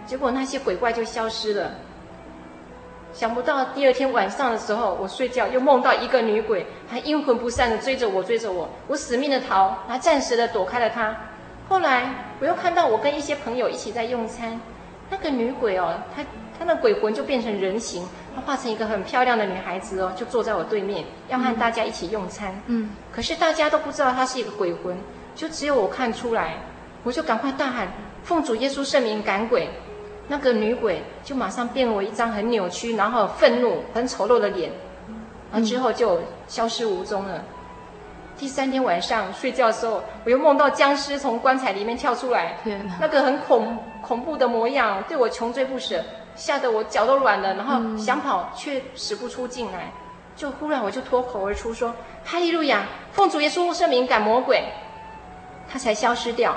[0.06, 1.72] 结果那些鬼怪就消失了。
[3.18, 11.18] 想不到第二天晚上的时候，我睡觉又梦到一个女鬼，还阴魂不散的追着我，追着我，我死命的逃，还暂时的躲开了她。
[11.68, 14.62] 后来我又看到我跟一些朋友一起在用餐，
[15.10, 16.24] 那个女鬼哦，她
[16.60, 22.62] 她那鬼魂就变成人形，她化成一个很漂亮的女孩子哦，就坐在我对面，要和大家一起用餐。
[22.68, 24.96] 嗯，可是大家都不知道她是一个鬼魂，
[25.34, 26.60] 就只有我看出来，
[27.04, 27.88] 我就赶快大喊：
[28.22, 29.68] 奉主耶稣圣名赶鬼！
[30.30, 34.72] 那个女鬼就马上变为一张很扭曲，然后愤怒、很丑陋的脸，
[35.52, 37.44] 然后之后就消失无踪了。
[38.38, 46.04] 第三天晚上睡觉的时候，我又梦到僵尸从棺材里面跳出来，天，那个很恐恐怖的模样，对我穷追不舍，
[46.36, 49.92] 吓得我脚都软了，然后想跑却使不出劲来，
[50.36, 54.62] 就忽然我就脱口而出说：“哈利路亚，奉主耶稣圣名赶魔鬼。”
[55.72, 56.56] 他才消失掉。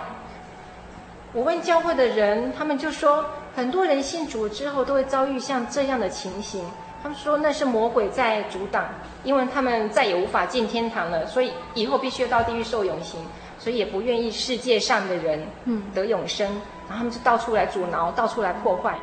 [1.33, 3.25] 我问教会的人，他们就说。
[3.55, 6.65] 很多人信主之后都会遭遇像这样的情形，
[7.03, 8.85] 他们说那是魔鬼在阻挡，
[9.23, 13.21] 因为他们再也无法进天堂了，所以以后必须要到地狱受永刑，
[13.59, 15.47] 所以也不愿意世界上的人
[15.93, 16.47] 得永生，
[16.89, 18.99] 然后他们就到处来阻挠，到处来破坏。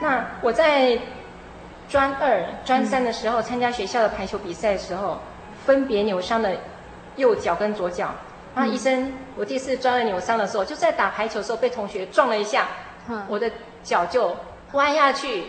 [0.00, 0.98] 那我在。
[1.90, 5.18] 专二、专三的时候，参加学校的排球比赛的时候，
[5.66, 6.48] 分别扭伤了
[7.16, 8.10] 右脚跟左脚。
[8.54, 12.68] 然后医生，我第一次专二扭伤的时候，就在打排球的时候被同学撞了一下，
[13.28, 13.50] 我的
[13.82, 14.36] 脚就
[14.72, 15.46] 弯下去，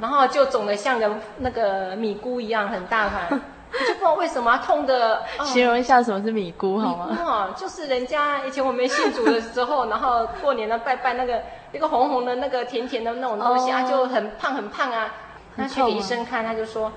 [0.00, 3.28] 然后就肿得像个那个米菇一样很大团，
[3.72, 5.22] 我就不知道为什么痛的。
[5.44, 7.06] 形容一下什么是米菇好吗？
[7.10, 15.12] 米菇啊，就是人家以前我们信主的时候， 然后过年呢拜拜那个一个红红的那个甜甜的那种东西啊，就很胖很胖啊。
[15.56, 16.92] 那去给医生看，他就说，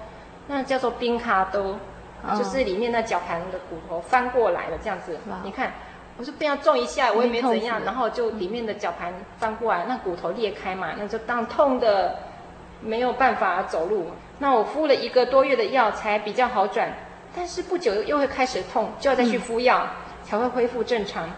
[0.48, 1.78] 那叫做冰卡都，
[2.38, 5.18] 就是里面那脚盘的骨头翻过来了这样子。
[5.44, 5.74] 你看，
[6.18, 12.16] 我说不要撞一下，我也没怎样，然后就里面的脚盘翻过来，那骨头裂开嘛，那就当痛的
[12.82, 14.08] 没有办法走路。
[14.40, 16.94] 那我敷了一个多月的药才比较好转，
[17.36, 19.88] 但是不久又会开始痛，就要再去敷药
[20.24, 21.30] 才会恢复正常。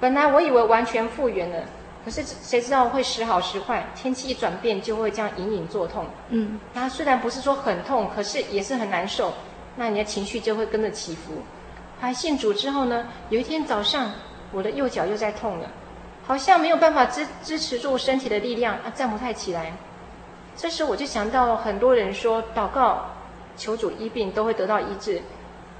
[0.00, 1.62] 本来我以为完全复原了。
[2.04, 6.06] 可是谁知道会时好时坏，天气一转变就会这样隐隐作痛。
[6.30, 9.34] 嗯，那虽然不是说很痛，可是也是很难受。
[9.76, 11.42] 那你的情绪就会跟着起伏。
[12.00, 14.10] 还信主之后呢，有一天早上，
[14.52, 15.68] 我的右脚又在痛了，
[16.24, 19.72] 好像没有办法支支持住身体的力量，啊，站不太起来。
[20.56, 23.04] 这时我就想到很多人说祷告
[23.56, 25.20] 求主医病都会得到医治，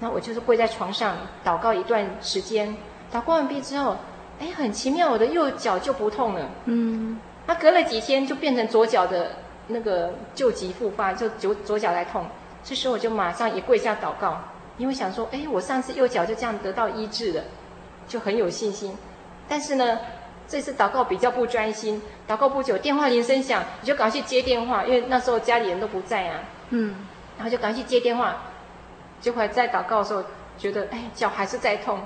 [0.01, 2.77] 那我就是跪在床上祷告一段时间，
[3.11, 3.97] 祷告完毕之后。
[4.41, 6.49] 哎，很奇妙，我的右脚就不痛了。
[6.67, 9.33] 嗯，他隔了几天就变成左脚的
[9.67, 12.25] 那个旧疾复发，就左左脚来痛。
[12.63, 14.41] 这时候我就马上也跪下祷告，
[14.77, 17.43] 因为想说，哎，我上次右脚就这样得到医治了，
[18.07, 18.97] 就很有信心。
[19.49, 19.99] 但是呢，
[20.47, 26.41] 这次祷告比较不专心，祷告不久，电话铃声响，你就赶快去接电话，因为那时候家里人都不在啊。
[26.71, 26.95] 嗯，
[27.37, 28.43] 然后就赶快去接电话，
[29.21, 30.23] 结果在祷告的时候
[30.59, 32.01] 觉得，哎，脚还是在痛。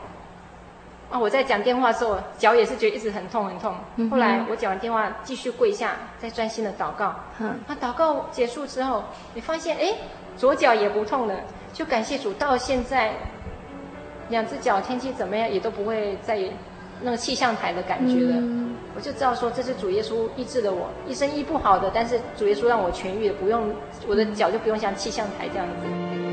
[1.13, 1.19] 啊！
[1.19, 3.75] 我在讲电话的时候，脚也是觉得一直很痛很痛。
[4.11, 7.15] 后来我讲完电话，继续跪下，再专心的祷告。
[7.39, 9.93] 嗯，那祷告结束之后，你发现哎，
[10.39, 11.35] 左脚也不痛了，
[11.75, 12.33] 就感谢主。
[12.33, 13.13] 到现在，
[14.31, 16.49] 两只脚天气怎么样也都不会再有
[17.03, 18.37] 那个气象台的感觉了。
[18.39, 23.71] 嗯，我就知道说，这是主耶稣医治了我，医生医不好的，但是主耶稣让我痊愈了，不用
[24.09, 26.32] 我的脚就不用像气象台这样子。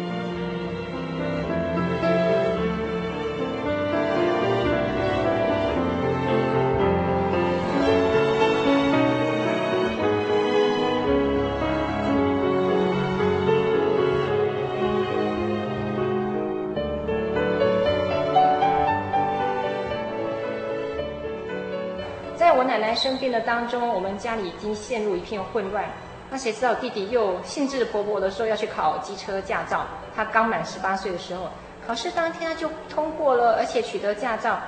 [23.10, 25.84] 生病的当中，我们家里已经陷入一片混乱。
[26.30, 29.84] 那谁知道弟弟又兴致勃勃地说要去考机车驾照。
[30.16, 31.49] 他刚满十八岁的时候，
[31.88, 34.60] 考试当天他就通过了，而且取得驾照，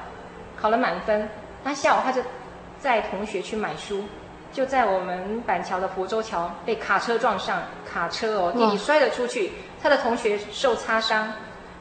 [0.60, 1.30] 考了满分。
[1.64, 2.20] 那下午他就
[2.80, 4.06] 载同学去买书，
[4.52, 9.52] 就在我们板桥的福州桥被卡车撞上，卡车哦，弟弟摔了出去，
[9.84, 11.32] 他的同学受擦伤。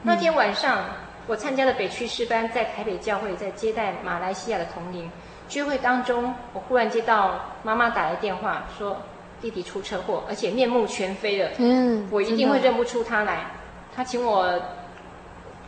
[0.03, 0.85] 那天晚上，
[1.25, 5.09] 我参加了北区师班，在台北教会，在接待马来西亚的同灵。
[5.51, 8.95] 聚会当中，我忽然接到妈妈打来电话，说
[9.41, 11.49] 弟弟出车祸，而且面目全非了。
[11.57, 13.47] 嗯，我一定会认不出他来。
[13.93, 14.57] 他请我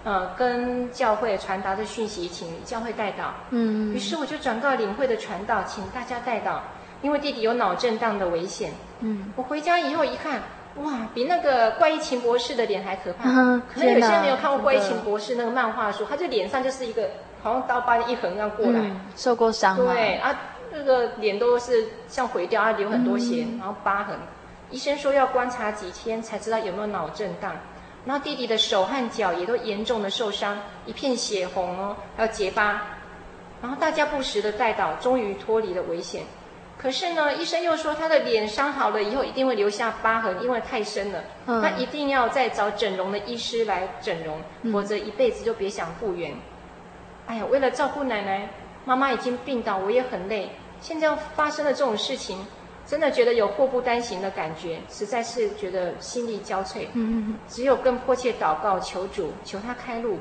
[0.06, 3.34] 呃，跟教会传达的讯息，请教会带到。
[3.50, 6.64] 嗯，于是我就转告领会的传道，请大家带到，
[7.02, 8.72] 因为弟弟有脑震荡的危险。
[9.02, 10.44] 嗯，我回家以后一看，
[10.78, 13.30] 哇，比那个怪异秦博士的脸还可怕。
[13.30, 17.10] 嗯，可能有些人没有看过怪异秦博士那个漫画书，他就脸上就是一个
[17.44, 19.78] 好像刀疤一横这样过来，嗯、受过伤。
[19.78, 20.34] 对啊，
[20.72, 24.18] 那个脸都是像毁掉，啊，流很多血，嗯、然后疤痕。
[24.72, 27.54] 医生说要观察几天才知道有没有脑震荡。
[28.06, 32.82] 然后弟弟的手和脚也都严重的受伤，一片血红哦，还有结疤。
[33.62, 36.24] 然后大家不时的带导，终于脱离了危险。
[36.78, 41.24] 可是呢，医生又说他的脸伤好了以后一定会留下疤痕，因为太深了。
[41.46, 41.62] 嗯。
[41.62, 46.34] 他一定要再找整容的医师来整容，嗯、否则一辈子就别想复原。
[47.28, 48.49] 哎呀，为了照顾奶奶，
[48.86, 50.49] 妈妈已经病倒，我也很累。
[50.82, 52.45] 现在发生了这种事情。
[52.86, 56.86] 真的觉得有祸不单行的感觉，实在是觉得心力交瘁。
[56.91, 60.17] 嗯，只有更迫切祷告，求主，求他开路，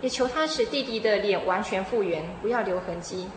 [0.00, 3.28] 也求他使弟弟的脸完全复原，不要留痕迹。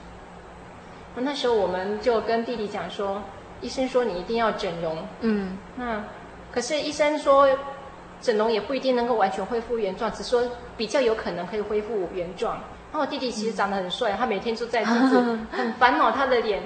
[1.14, 3.22] 那时候我们就跟弟弟讲说，
[3.60, 5.06] 医生说你一定要整容。
[5.20, 6.02] 嗯，那
[6.50, 7.50] 可是医生说，
[8.22, 12.64] 整容也不一定能够完全恢复原状，只说比较有可能可以恢复原状。
[12.92, 15.18] 然后我弟弟其实长得很帅，他每天就在就是
[15.52, 16.62] 很烦恼他的脸。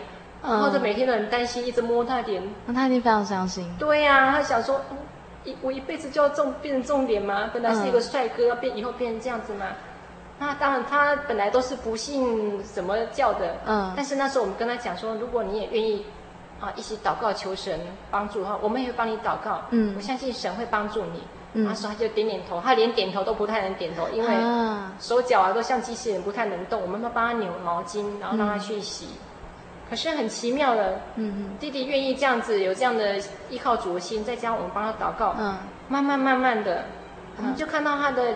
[0.45, 2.43] 然后就每天都很担心，一直摸他脸。
[2.65, 3.65] 那他一定非常伤心。
[3.79, 4.81] 对呀、啊，他想说，
[5.45, 7.49] 一我一辈子就要重变成重点吗？
[7.53, 9.67] 本来是一个帅哥，要变以后变成这样子吗？
[10.39, 13.55] 那当然，他本来都是不信什么教的。
[13.65, 13.93] 嗯。
[13.95, 16.05] 但是那时候我们跟他讲说，如果你也愿意
[16.59, 17.79] 啊，一起祷告求神
[18.11, 19.61] 帮助的话，我们也会帮你祷告。
[19.69, 19.93] 嗯。
[19.95, 21.23] 我相信神会帮助你。
[21.53, 21.65] 嗯。
[21.65, 24.29] 那时候他就点点头，他连点头都不太能点头，因为
[24.99, 26.81] 手脚啊都像机器人，不太能动。
[26.81, 29.05] 我们要帮他扭毛巾，然后让他去洗。
[29.05, 29.17] 嗯
[29.89, 33.19] 可是很奇妙的，嗯，弟弟愿意这样子，有这样的
[33.51, 35.55] 依靠主的心，再加上我们帮他祷告，嗯，
[35.87, 36.85] 慢慢慢慢的，
[37.37, 38.33] 我们就看到他的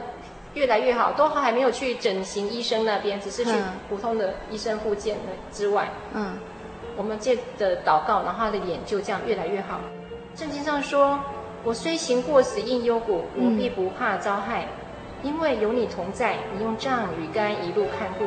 [0.54, 3.52] 越来越好，都还没有去整形医生那边，只是去
[3.90, 6.38] 普通的医生复健的之外，嗯，
[6.96, 9.80] 我们借着祷告，然后他的脸就这样越来越好。
[10.36, 11.20] 圣经上说
[11.68, 14.70] ：“我虽行过死荫幽谷，我必不怕遭害，
[15.22, 18.24] 因为有你同在，你用杖与竿一路看顾。”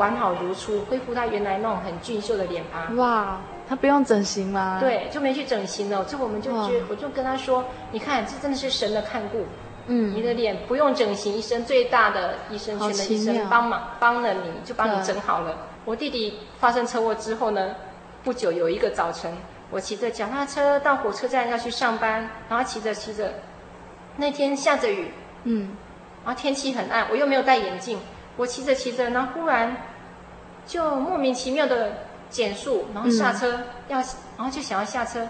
[0.00, 2.96] 完好如初，恢复他原来那种很俊秀的脸庞。
[2.96, 3.38] 哇，
[3.68, 4.78] 他不用整形吗？
[4.80, 6.02] 对，就没去整形了。
[6.08, 9.44] 这我们就觉，我就跟他说，你看，这真的是神的看顾。
[9.88, 15.54] 嗯，你的脸不用整形，医生最大的医生圈的医生帮忙帮了你，就帮你整好了。
[15.84, 17.74] 我弟弟发生车祸之后呢，
[18.24, 19.30] 不久有一个早晨，
[19.70, 23.34] 我骑着脚踏车到火车站要去上班，然后骑着骑着，
[24.16, 25.10] 那天下着雨，
[25.44, 25.76] 嗯，
[26.24, 27.98] 然后天气很暗，我又没有戴眼镜。
[28.36, 29.76] 我骑着骑着，然后忽然
[30.66, 31.92] 就莫名其妙的
[32.28, 33.98] 减速，然后下车、嗯、要，
[34.36, 35.26] 然后就想要下车，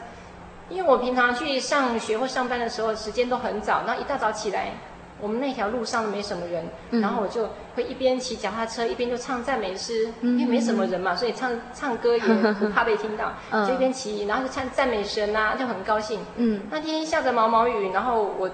[0.68, 4.72] 因为我平常去上学或上班的时候时间都很早，然后一大早起来，
[5.18, 12.22] 我们那条路上都没什么人，嗯、然后我就会一边骑脚踏车一边就唱赞美诗，嗯、因为没什么人嘛，所以唱唱歌也
[12.54, 16.20] 不怕被听到， 嗯、就一边骑，然后就唱赞美神啊，就很高兴。
[16.36, 18.50] 嗯，那天下着毛毛雨，然后我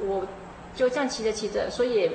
[0.00, 0.24] 我
[0.74, 2.12] 就这样骑着骑着，所以。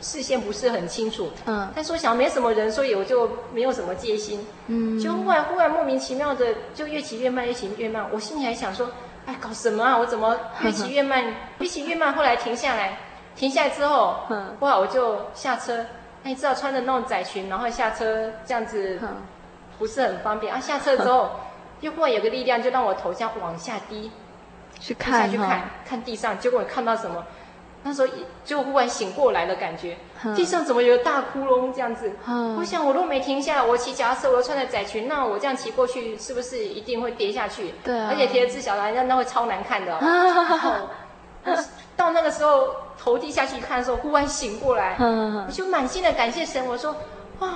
[0.00, 8.06] 视线不是很清楚，嗯，但是我想没什么人，所以我就没有什么戒心，嗯，就忽然忽然莫名其妙的就越骑越慢，越骑越慢。
[8.12, 8.90] 我心里还想说，
[9.26, 9.98] 哎，搞什么啊？
[9.98, 12.14] 我怎么 越骑越慢，越骑越慢？
[12.14, 12.98] 后来停下来，
[13.36, 15.84] 停下来之后，嗯，哇，我就下车。
[16.22, 18.98] 那你知道穿着那种窄裙，然后下车这样子，
[19.78, 20.60] 不是很方便啊。
[20.60, 21.30] 下车之后，
[21.80, 24.10] 又忽然有个力量，就让我头这样往下低，
[24.78, 27.24] 去看，下去看看地上，结果我看到什么？
[27.82, 28.12] 那时候
[28.44, 29.96] 就忽然醒过来的感觉，
[30.34, 32.12] 地上怎么有个大窟窿这样子？
[32.58, 37.74] 我想我如果没停下来，我骑脚踏车，我又穿着窄裙，那我这样骑过去是不是一定会跌下去？
[37.82, 39.96] 对啊，而且贴着自小的，那那会超难看的。
[39.98, 40.88] 哦。
[41.96, 42.68] 到那个时候
[42.98, 44.96] 头低下去看的时候，忽然醒过来，
[45.46, 46.94] 我就满心的感谢神，我说
[47.38, 47.48] 哇，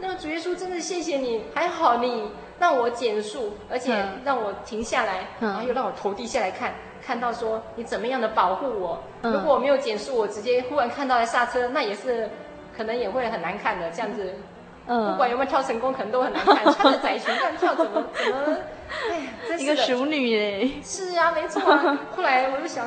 [0.00, 6.74] 那个主耶稣真的谢谢你，还好你让我减速，而且让我停下来，然后又让我头低下来看。
[7.04, 12.28] 看到说你怎么样的保护我，嗯、如果我没有减速，我直接忽然看到来刹车，那也是
[12.76, 13.90] 可能也会很难看的。
[13.90, 14.34] 这样子，
[14.86, 16.64] 嗯，不管有没有跳成功，可能都很难看。
[16.72, 18.56] 穿着窄裙这样跳，怎么怎么？
[19.10, 20.70] 哎呀， 真是一个淑女哎。
[20.82, 21.98] 是啊，没错啊。
[22.14, 22.86] 后来我就想，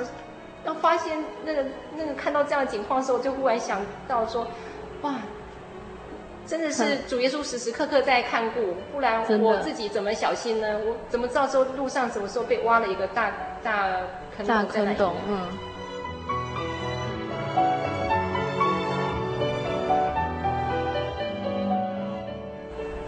[0.65, 4.47] 要发现那个那个看到这样的情况的时候，我就忽然想到说，
[5.01, 5.15] 哇，
[6.45, 10.79] 真的是主耶稣时时刻刻在看顾，不然我自己怎么小心呢？
[10.85, 13.31] 我怎么知道说路上什么时候被挖了一个大
[13.63, 13.97] 大
[14.35, 14.97] 坑洞在那里？
[15.27, 15.47] 嗯。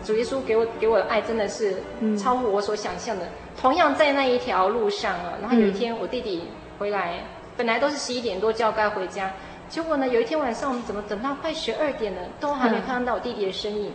[0.03, 1.75] 主耶稣给我给我的爱真的是
[2.17, 3.25] 超乎我所想象的。
[3.25, 3.29] 嗯、
[3.59, 7.23] 同样在那一条路上啊，然后有一天我弟弟回来，嗯、
[7.57, 9.33] 本来都是十一点多就要该回家。
[9.67, 13.91] 结果呢，有一天晚上，我们怎么等到快十二点了，都还没看到我弟弟的身影，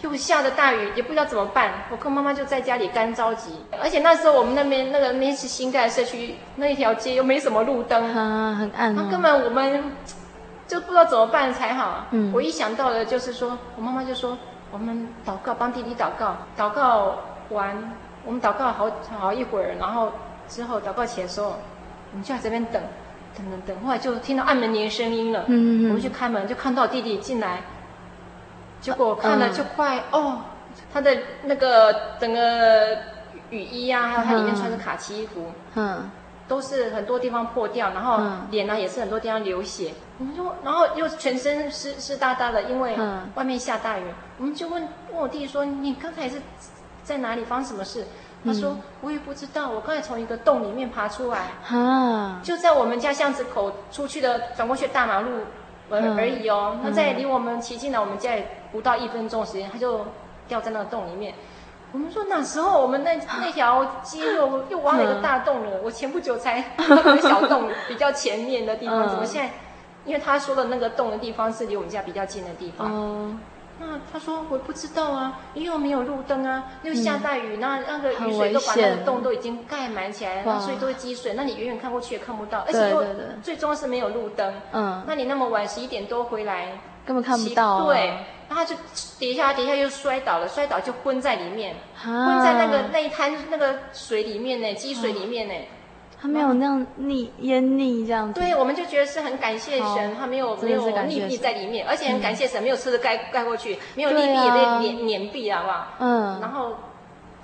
[0.00, 1.70] 又下着大雨，也不知道怎么办。
[1.90, 9.92] 我跟妈妈就在家里干着急，而且那时候我们那边那个那是新盖社区，那一条街又没什么路灯，啊，很暗，根本我们
[10.66, 12.06] 就不知道怎么办才好。
[12.10, 14.36] 嗯，我一想到的就是说，我妈妈就说，
[14.70, 17.16] 我们祷告，帮弟弟祷告，祷告
[17.50, 17.92] 完，
[18.24, 20.10] 我们祷告好好一会儿，然后
[20.48, 21.54] 之后祷告起来的时候，
[22.12, 22.82] 我们就在这边等。
[23.36, 25.44] 等等等，后来就听到按门铃声音了。
[25.48, 25.88] 嗯嗯嗯。
[25.88, 27.60] 我们去开门，就看到弟弟进来。
[28.80, 30.40] 结果看了就快、嗯、哦，
[30.92, 32.96] 他的那个整个
[33.50, 36.10] 雨衣啊，还有他里面穿的卡其衣服，嗯，
[36.46, 38.20] 都是很多地方破掉，然后
[38.50, 39.92] 脸呢、啊、也是很多地方流血。
[40.18, 42.96] 我们就，然后又全身湿湿哒哒的，因为
[43.34, 44.04] 外面下大雨。
[44.38, 46.40] 我们就问问我弟弟说：“你刚才是
[47.02, 47.44] 在哪里？
[47.44, 48.04] 发生什么事？”
[48.44, 55.30] 他说：“嗯、我也不知道，我刚才从一个洞里面爬出来，啊、就在我们家巷子口出去的转过去大马路
[55.90, 56.78] 而、嗯、而已哦。
[56.82, 60.06] 那在离我们骑进来我们家也不到一分钟时间，他就
[60.46, 61.34] 掉在那个洞里面。
[61.92, 65.78] 我们说那时候我们那 那条街又又挖了一个大洞了。
[65.78, 69.52] 嗯、我前不久才 那个小洞比较前面的地方，怎么现在？
[70.04, 73.40] 因为他说的那个洞的地方是离我们家比较近的地方。
[73.80, 81.34] 嗯”那他说我不知道啊，因为没有路灯啊，又下大雨，那、嗯、那个雨水都把那个洞都已经盖满起来，那所以都会积水。
[81.34, 83.04] 那你远远看过去也看不到，而且又
[83.42, 84.54] 最终是没有路灯。
[84.72, 87.84] 嗯，那你那么晚十一点多回来，根本看不到、啊。
[87.86, 88.74] 对，然后就
[89.18, 95.54] 跌下跌下又摔倒了，摔倒就昏在里面，啊、昏在那个那一滩那个水里面呢，积水里面呢。
[95.54, 95.84] 啊
[96.26, 105.86] 他没有那样溺淹溺这样子，对，我们就觉得是很感谢神，他没有没有溺毙在里面，而且很感谢神没有车子盖盖过去，没有溺毙也被碾碾毙了，好不好？
[106.00, 106.74] 嗯，然后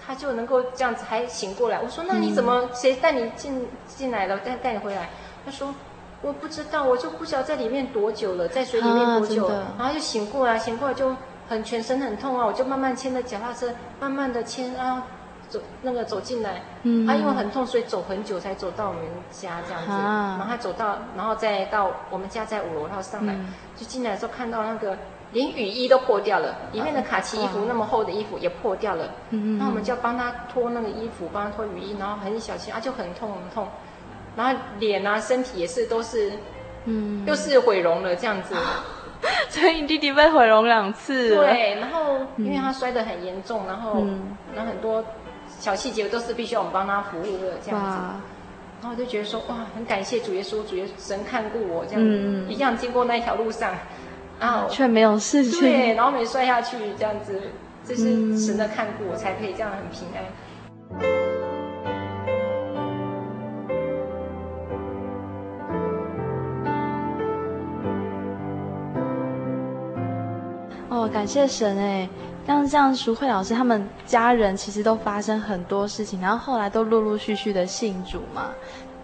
[0.04, 1.80] 他就能够这样子还醒过来。
[1.80, 5.10] 我说那你怎么谁带你进进来了，带带你回来？
[5.44, 5.72] 他说
[6.20, 11.14] 我不知道，我就不知道在里面多久了，在水里面多久，然后就醒过来，醒过来就
[11.48, 15.04] 很全身很痛啊，我就慢慢牵着脚踏车，慢慢的牵啊。
[15.52, 19.90] 走那个走进来，嗯，他因为很痛，所以走很久才走到我们家这样子。
[19.90, 23.36] 然后他走到，然后再到我们家在五楼，然后上来，
[23.76, 24.96] 就进来的时候看到那个
[25.32, 29.10] 连雨衣都破掉了，里面的卡其衣服那么厚的衣服也破掉了。
[29.28, 33.68] 嗯，那我们就要帮他脱那个衣服，帮他脱雨衣，然后很小心啊，就很痛很痛。
[34.34, 36.32] 然后脸啊，身体也是都是，
[36.86, 38.54] 嗯，又是毁容了这样子。
[39.50, 41.36] 所以你弟弟被毁容两次。
[41.36, 44.02] 对，然后因为他摔得很严重，然后
[44.54, 45.04] 然后很多。
[45.62, 47.96] 小细节都是必须我们帮他服务的这样子，
[48.80, 53.72] 然后我就觉得说哇，很感谢主耶稣，主耶稣神看顾我这样子，嗯、一样经过那一条路上，
[54.40, 57.40] 啊，却没有事情，对，然后没摔下去这样子，
[57.86, 60.24] 这是神的看顾，我才可以这样很平安。
[70.88, 72.08] 哦，感谢神哎。
[72.44, 78.50] 像像淑慧老师他们家人其实都发生很多事情，然后后来都陆陆续续的信主嘛，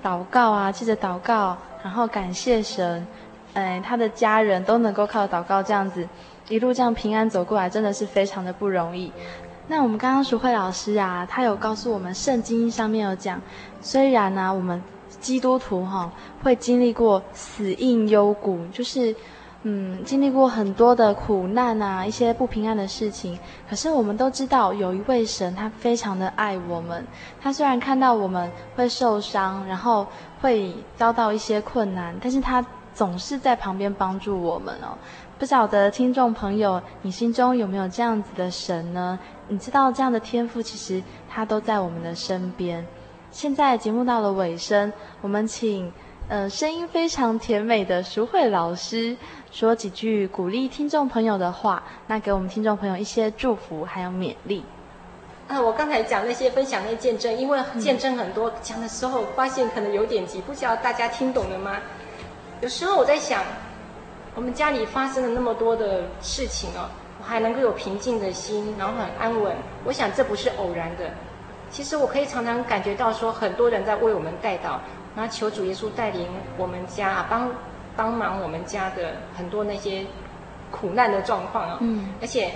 [0.03, 3.07] 祷告啊，记着祷告，然后感谢神，
[3.55, 6.07] 哎，他的家人都能够靠祷告这样子
[6.49, 9.13] 一路这样平安走过来，真的是非常的不容易。
[9.69, 13.41] 那我们刚刚淑慧老师啊，他有告诉我们圣经上面有讲，
[13.81, 14.83] 虽然呢、我们
[15.21, 16.13] 基督徒哈、哦、
[16.43, 19.15] 会经历过死荫幽谷，就是。
[19.65, 23.37] 嗯，经历过很多的苦难啊，一些不平安的事情。
[23.69, 27.05] 可是我们都知道，有一位神，他非常的爱我们。
[27.41, 30.07] 他虽然看到我们会受伤，然后
[30.41, 34.97] 会遭到一些困难，但是他总是在旁边帮助我们哦。
[35.41, 39.19] 不晓得听众朋友，你心中有没有这样子的神呢？
[39.49, 42.87] 你知道这样的天赋，其实他都在我们的身边。
[43.33, 45.93] 现在节目到了尾声，我们请。
[46.29, 49.17] 呃，声音非常甜美的淑慧老师
[49.51, 54.63] 说几句鼓励听众朋友的话，那给我们听众朋友一些祝福还有勉励。
[55.49, 61.79] 啊，我刚才讲那些分享那些见证，因为见证很多，讲的时候发现可能有点急，不知道大家听懂了吗？
[62.61, 63.43] 有时候我在想，
[64.35, 71.11] 我们家里发生了那么多的事情哦，我还能够有平静的心，然后很安稳，我想这不是偶然的。
[71.71, 74.79] 其实我可以常常感觉到说，很多人在为我们带到。
[75.19, 77.51] 那求主耶稣带领我们家，帮
[77.97, 80.07] 帮忙我们家的很多那些
[80.71, 81.79] 苦难的状况啊。
[81.81, 82.53] 嗯，而且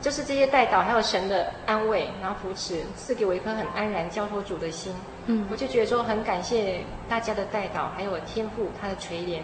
[0.00, 4.94] 就是这些代祷还有神的安慰，然后扶持，赐给我一颗很安然交托主的心。
[5.26, 9.42] 嗯，我就觉得说很感谢大家的代祷，还有天父他的垂怜。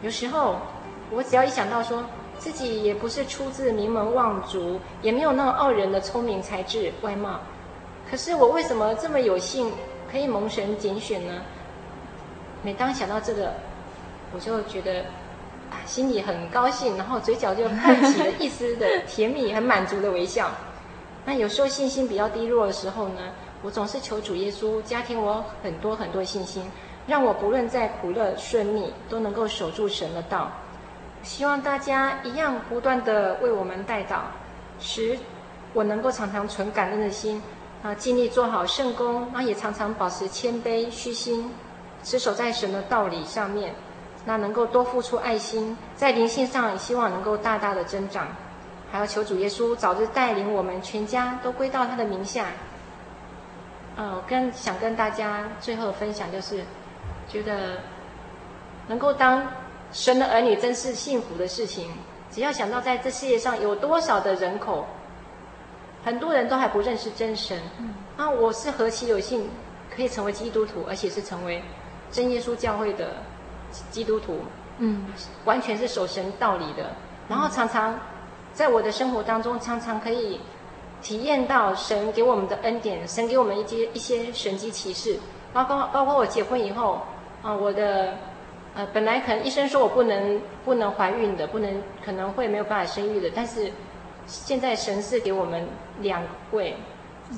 [0.00, 0.56] 有时候
[1.10, 2.02] 我只要一想到说
[2.38, 7.38] 自己也不是出自名门望族，也没有那种傲人的聪明才智外貌，
[8.10, 9.70] 可是我为什么这么有幸
[10.10, 11.42] 可以蒙神拣选呢？
[12.62, 13.52] 每当想到这个，
[14.34, 15.00] 我就觉得
[15.70, 20.50] 啊心里很高兴，然后嘴角就泛起了一丝的甜蜜、很满足的微笑。
[21.24, 23.20] 那有时候信心比较低落的时候呢，
[23.62, 26.64] 我总是求主耶稣加添我很多很多信心。
[27.06, 30.50] 让我不论在苦乐顺逆，都能够守住神的道。
[31.22, 34.20] 希望大家一样不断地为我们代祷，
[34.78, 35.18] 使
[35.72, 37.42] 我能够常常存感恩的心，
[37.82, 41.50] 啊，尽力做好圣工，那也常常保持谦卑虚心，
[42.02, 43.74] 持守在神的道理上面，
[44.24, 48.28] 那能够多付出爱心，在灵性上也希望能够大大的增长。
[48.90, 52.46] 还要求主耶稣早日带领我们全家都归到他的名下。
[53.96, 56.64] 呃，我跟想跟大家最后分享就是。
[57.28, 57.76] 觉得
[58.88, 59.46] 能够当
[59.92, 61.92] 神的儿女真是幸福的事情。
[62.28, 64.84] 只要想到在这世界上有多少的人口，
[66.04, 67.56] 很多人都还不认识真神，
[68.16, 69.48] 啊，我是何其有幸
[69.94, 71.62] 可以成为基督徒，而且是成为
[72.10, 73.16] 真耶稣教会的
[73.90, 74.38] 基督徒，
[74.78, 75.06] 嗯，
[75.44, 76.90] 完全是守神道理的。
[77.28, 77.98] 然后常常
[78.52, 80.40] 在我的生活当中，常常可以
[81.00, 85.18] 体验到神给我们的恩典，神给我们一些一些神迹奇事，
[85.52, 87.00] 包括包括我结婚以后。
[87.42, 88.18] 啊，我的
[88.74, 93.72] 呃，本来可能医生说我不能不能怀孕的，不能可能会没有办法生育的，但是
[94.26, 95.66] 现在神是给我们
[96.00, 96.82] 两位，嗯，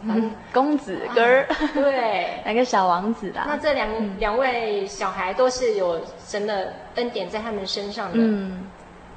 [0.53, 3.43] 公子哥儿，啊， 对， 来个小王子的。
[3.47, 8.19] 那这两，嗯，两位小孩都是有神的恩典在他们身上的。
[8.19, 8.65] 嗯，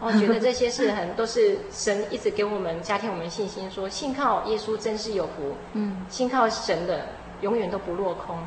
[0.01, 5.55] 我觉得这些是很都是神一直给我们加添我们信心说，说信靠耶稣真是有福。
[5.73, 7.05] 嗯，信靠神的
[7.41, 8.37] 永远都不落空。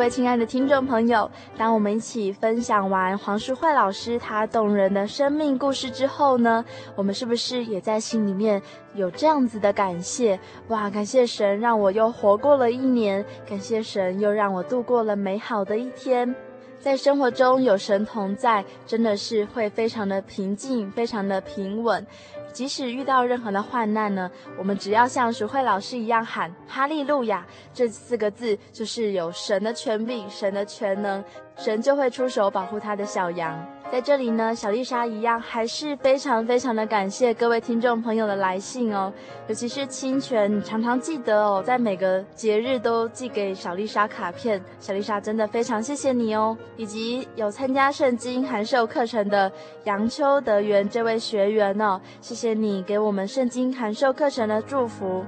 [0.00, 6.64] 位亲爱的听众朋友，当我们一起分享完黄淑慧老师她动人的生命故事之后呢，
[6.96, 8.62] 我们是不是也在心里面
[8.94, 10.40] 有这样子的感谢？
[10.68, 16.34] 哇，感谢神让我又活过了一年，感谢神又让我度过了美好的一天。
[16.78, 22.06] 在生活中有神同在，真的是会非常的平静，非常的平稳。
[22.52, 31.22] 即使遇到任何的患难呢，我们只要像淑慧老师一样喊“哈利路亚”这四个字，就是有神的权柄、神的全能，
[31.56, 33.79] 神就会出手保护他的小羊。
[33.90, 39.12] 在这里呢，小丽莎一样还是非常非常的感谢各位听众朋友的来信哦，
[39.48, 46.56] 尤其是清泉，你常常记得哦，在每个节日都寄给小丽莎卡片，小丽莎真的非常谢谢你哦。
[46.76, 49.50] 以及有参加圣经函授课程的
[49.82, 55.24] 杨秋德元这位学员哦，谢谢你给我们圣经函授课程的祝福。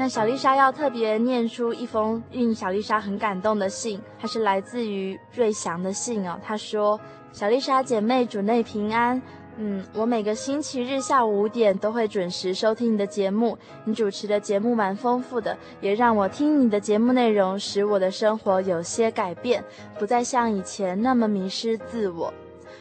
[0.00, 6.40] 那小丽莎要特别念出一封令小丽莎很感动的信，它是来自于瑞祥的信哦。
[6.42, 6.98] 他说
[7.32, 9.20] ：“小丽莎姐妹主内平安，
[9.58, 13.58] 嗯，我每个星期日下午五点都会准时收听你的节目。
[13.84, 19.62] 你主持的节目蛮丰富的，也让我听你的节目内容，使我的生活有些改变，
[19.98, 22.32] 不再像以前那么迷失自我。”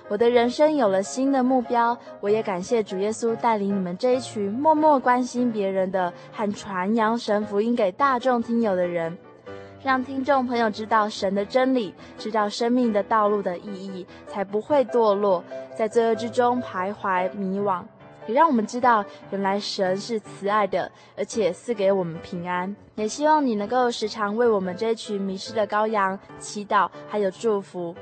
[0.09, 9.15] 我的人生有了新的目标，我也感谢主耶稣带领你们这一群默默关心别人的和传扬神福音给大众听友的人，
[9.83, 15.43] 让听众朋友知道神的真理，知道生命的道路的意义，才不会堕落，
[15.77, 17.83] 在罪恶之中徘徊迷惘。
[18.25, 22.75] 也让我们知道，原来神是慈爱的，而且赐给我们平安。
[22.95, 27.95] 也希望你能够时常为我们这一群迷失的羔羊祈祷，还有祝福。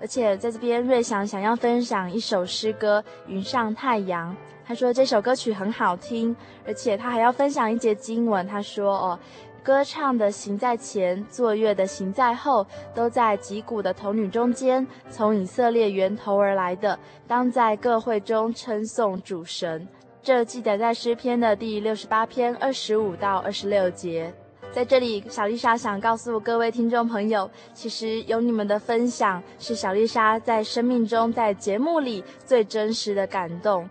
[0.00, 4.32] 而且在这边，瑞祥想要分享一首诗歌《云上太阳》。
[4.66, 6.34] 他说这首歌曲很好听，
[6.66, 8.46] 而且他还要分享一节经文。
[8.46, 9.18] 他说：“哦，
[9.62, 19.86] 歌唱的行在前，作乐的行在后，都在击鼓的童女中间，从以色列源头而来的，当在各会中称颂主神。”
[20.20, 24.34] 这记载在诗篇的第六十八篇二十五到二十六节。
[24.72, 33.88] 在这里，小丽莎想告诉各位听众朋友，其实有你们的分享是小丽莎在生命中、在节目里最真实的感动。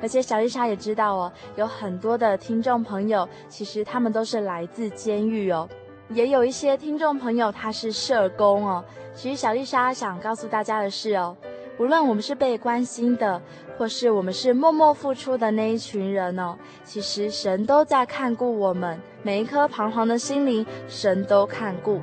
[0.00, 5.68] 而且小丽莎也知道哦，有很多的听众朋友，其实他们都是来自监狱哦，
[6.08, 8.82] 也有一些听众朋友他是社工哦。
[9.14, 11.36] 其实小丽莎想告诉大家的是哦，
[11.80, 13.40] 无论我们是被关心的，
[13.78, 16.54] 或是我们是默默付出的那一群人哦，
[16.84, 19.00] 其实神都在看顾我们。
[19.22, 21.98] 每一颗彷徨的心灵，神都看顾。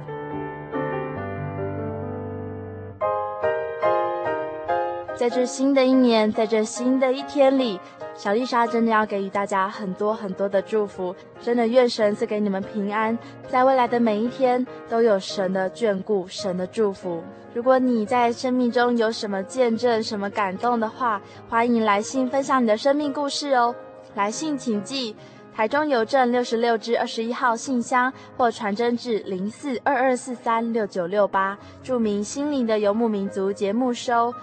[5.16, 7.80] 在这新的一年，在这新的一天里，
[8.18, 11.16] 小丽莎真的要给予大家很多很多的祝福。
[11.40, 13.16] 真的愿神赐给你们平安，
[13.48, 17.24] 在未来的每一天都有神的眷顾、神的祝福。
[17.54, 23.74] 如果你在生命中有什么见证、什么感动的话，欢迎来信分享你的生命故事哦。
[24.16, 25.16] 来信请寄。
[25.56, 34.34] 台中邮政六十六至二十一号信箱，或传真至零四二二四三六九六八，注明“心灵的游牧民族”节目收。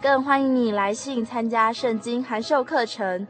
[0.00, 3.26] 更欢迎你来信参加圣经函授课程。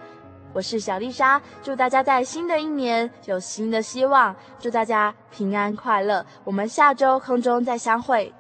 [0.52, 6.24] 我是小丽莎，祝大家在新的一年有新的希望，祝大家平安快乐。
[6.44, 8.32] 我们下周空中再相会。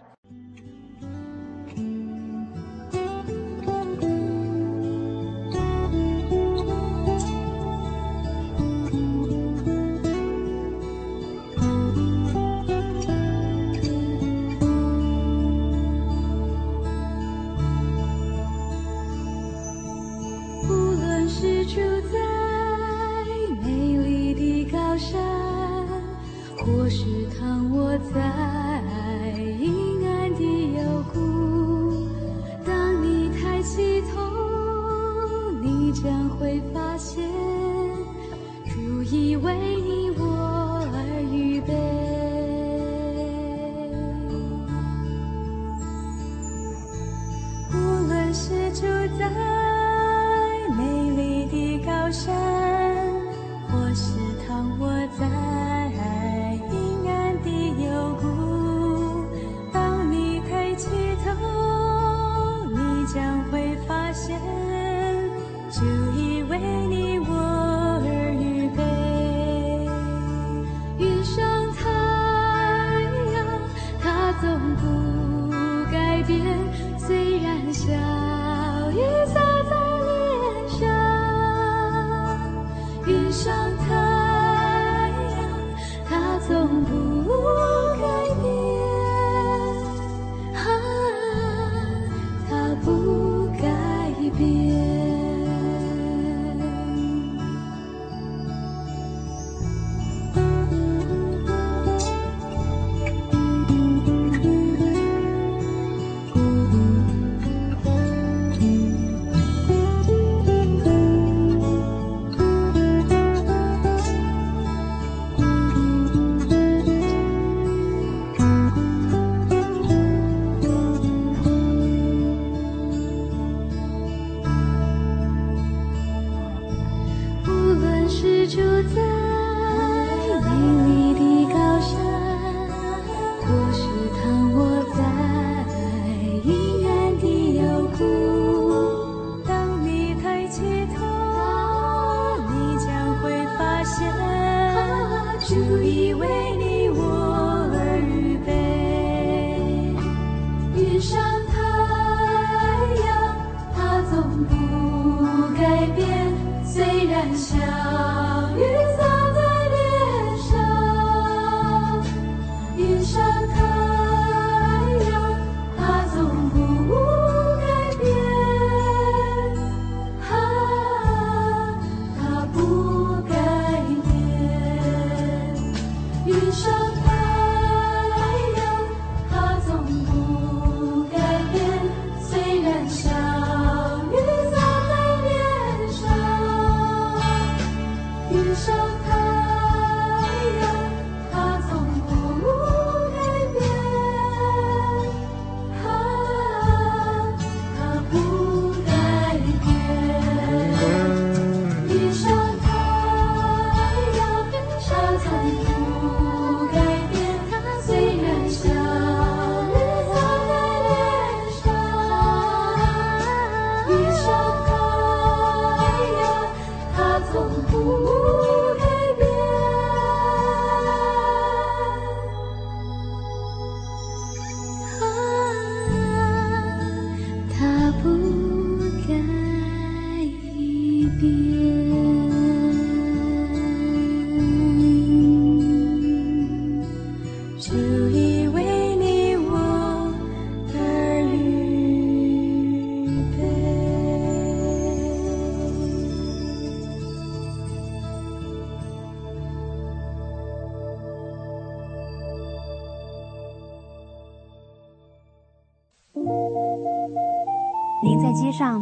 [94.66, 95.05] you.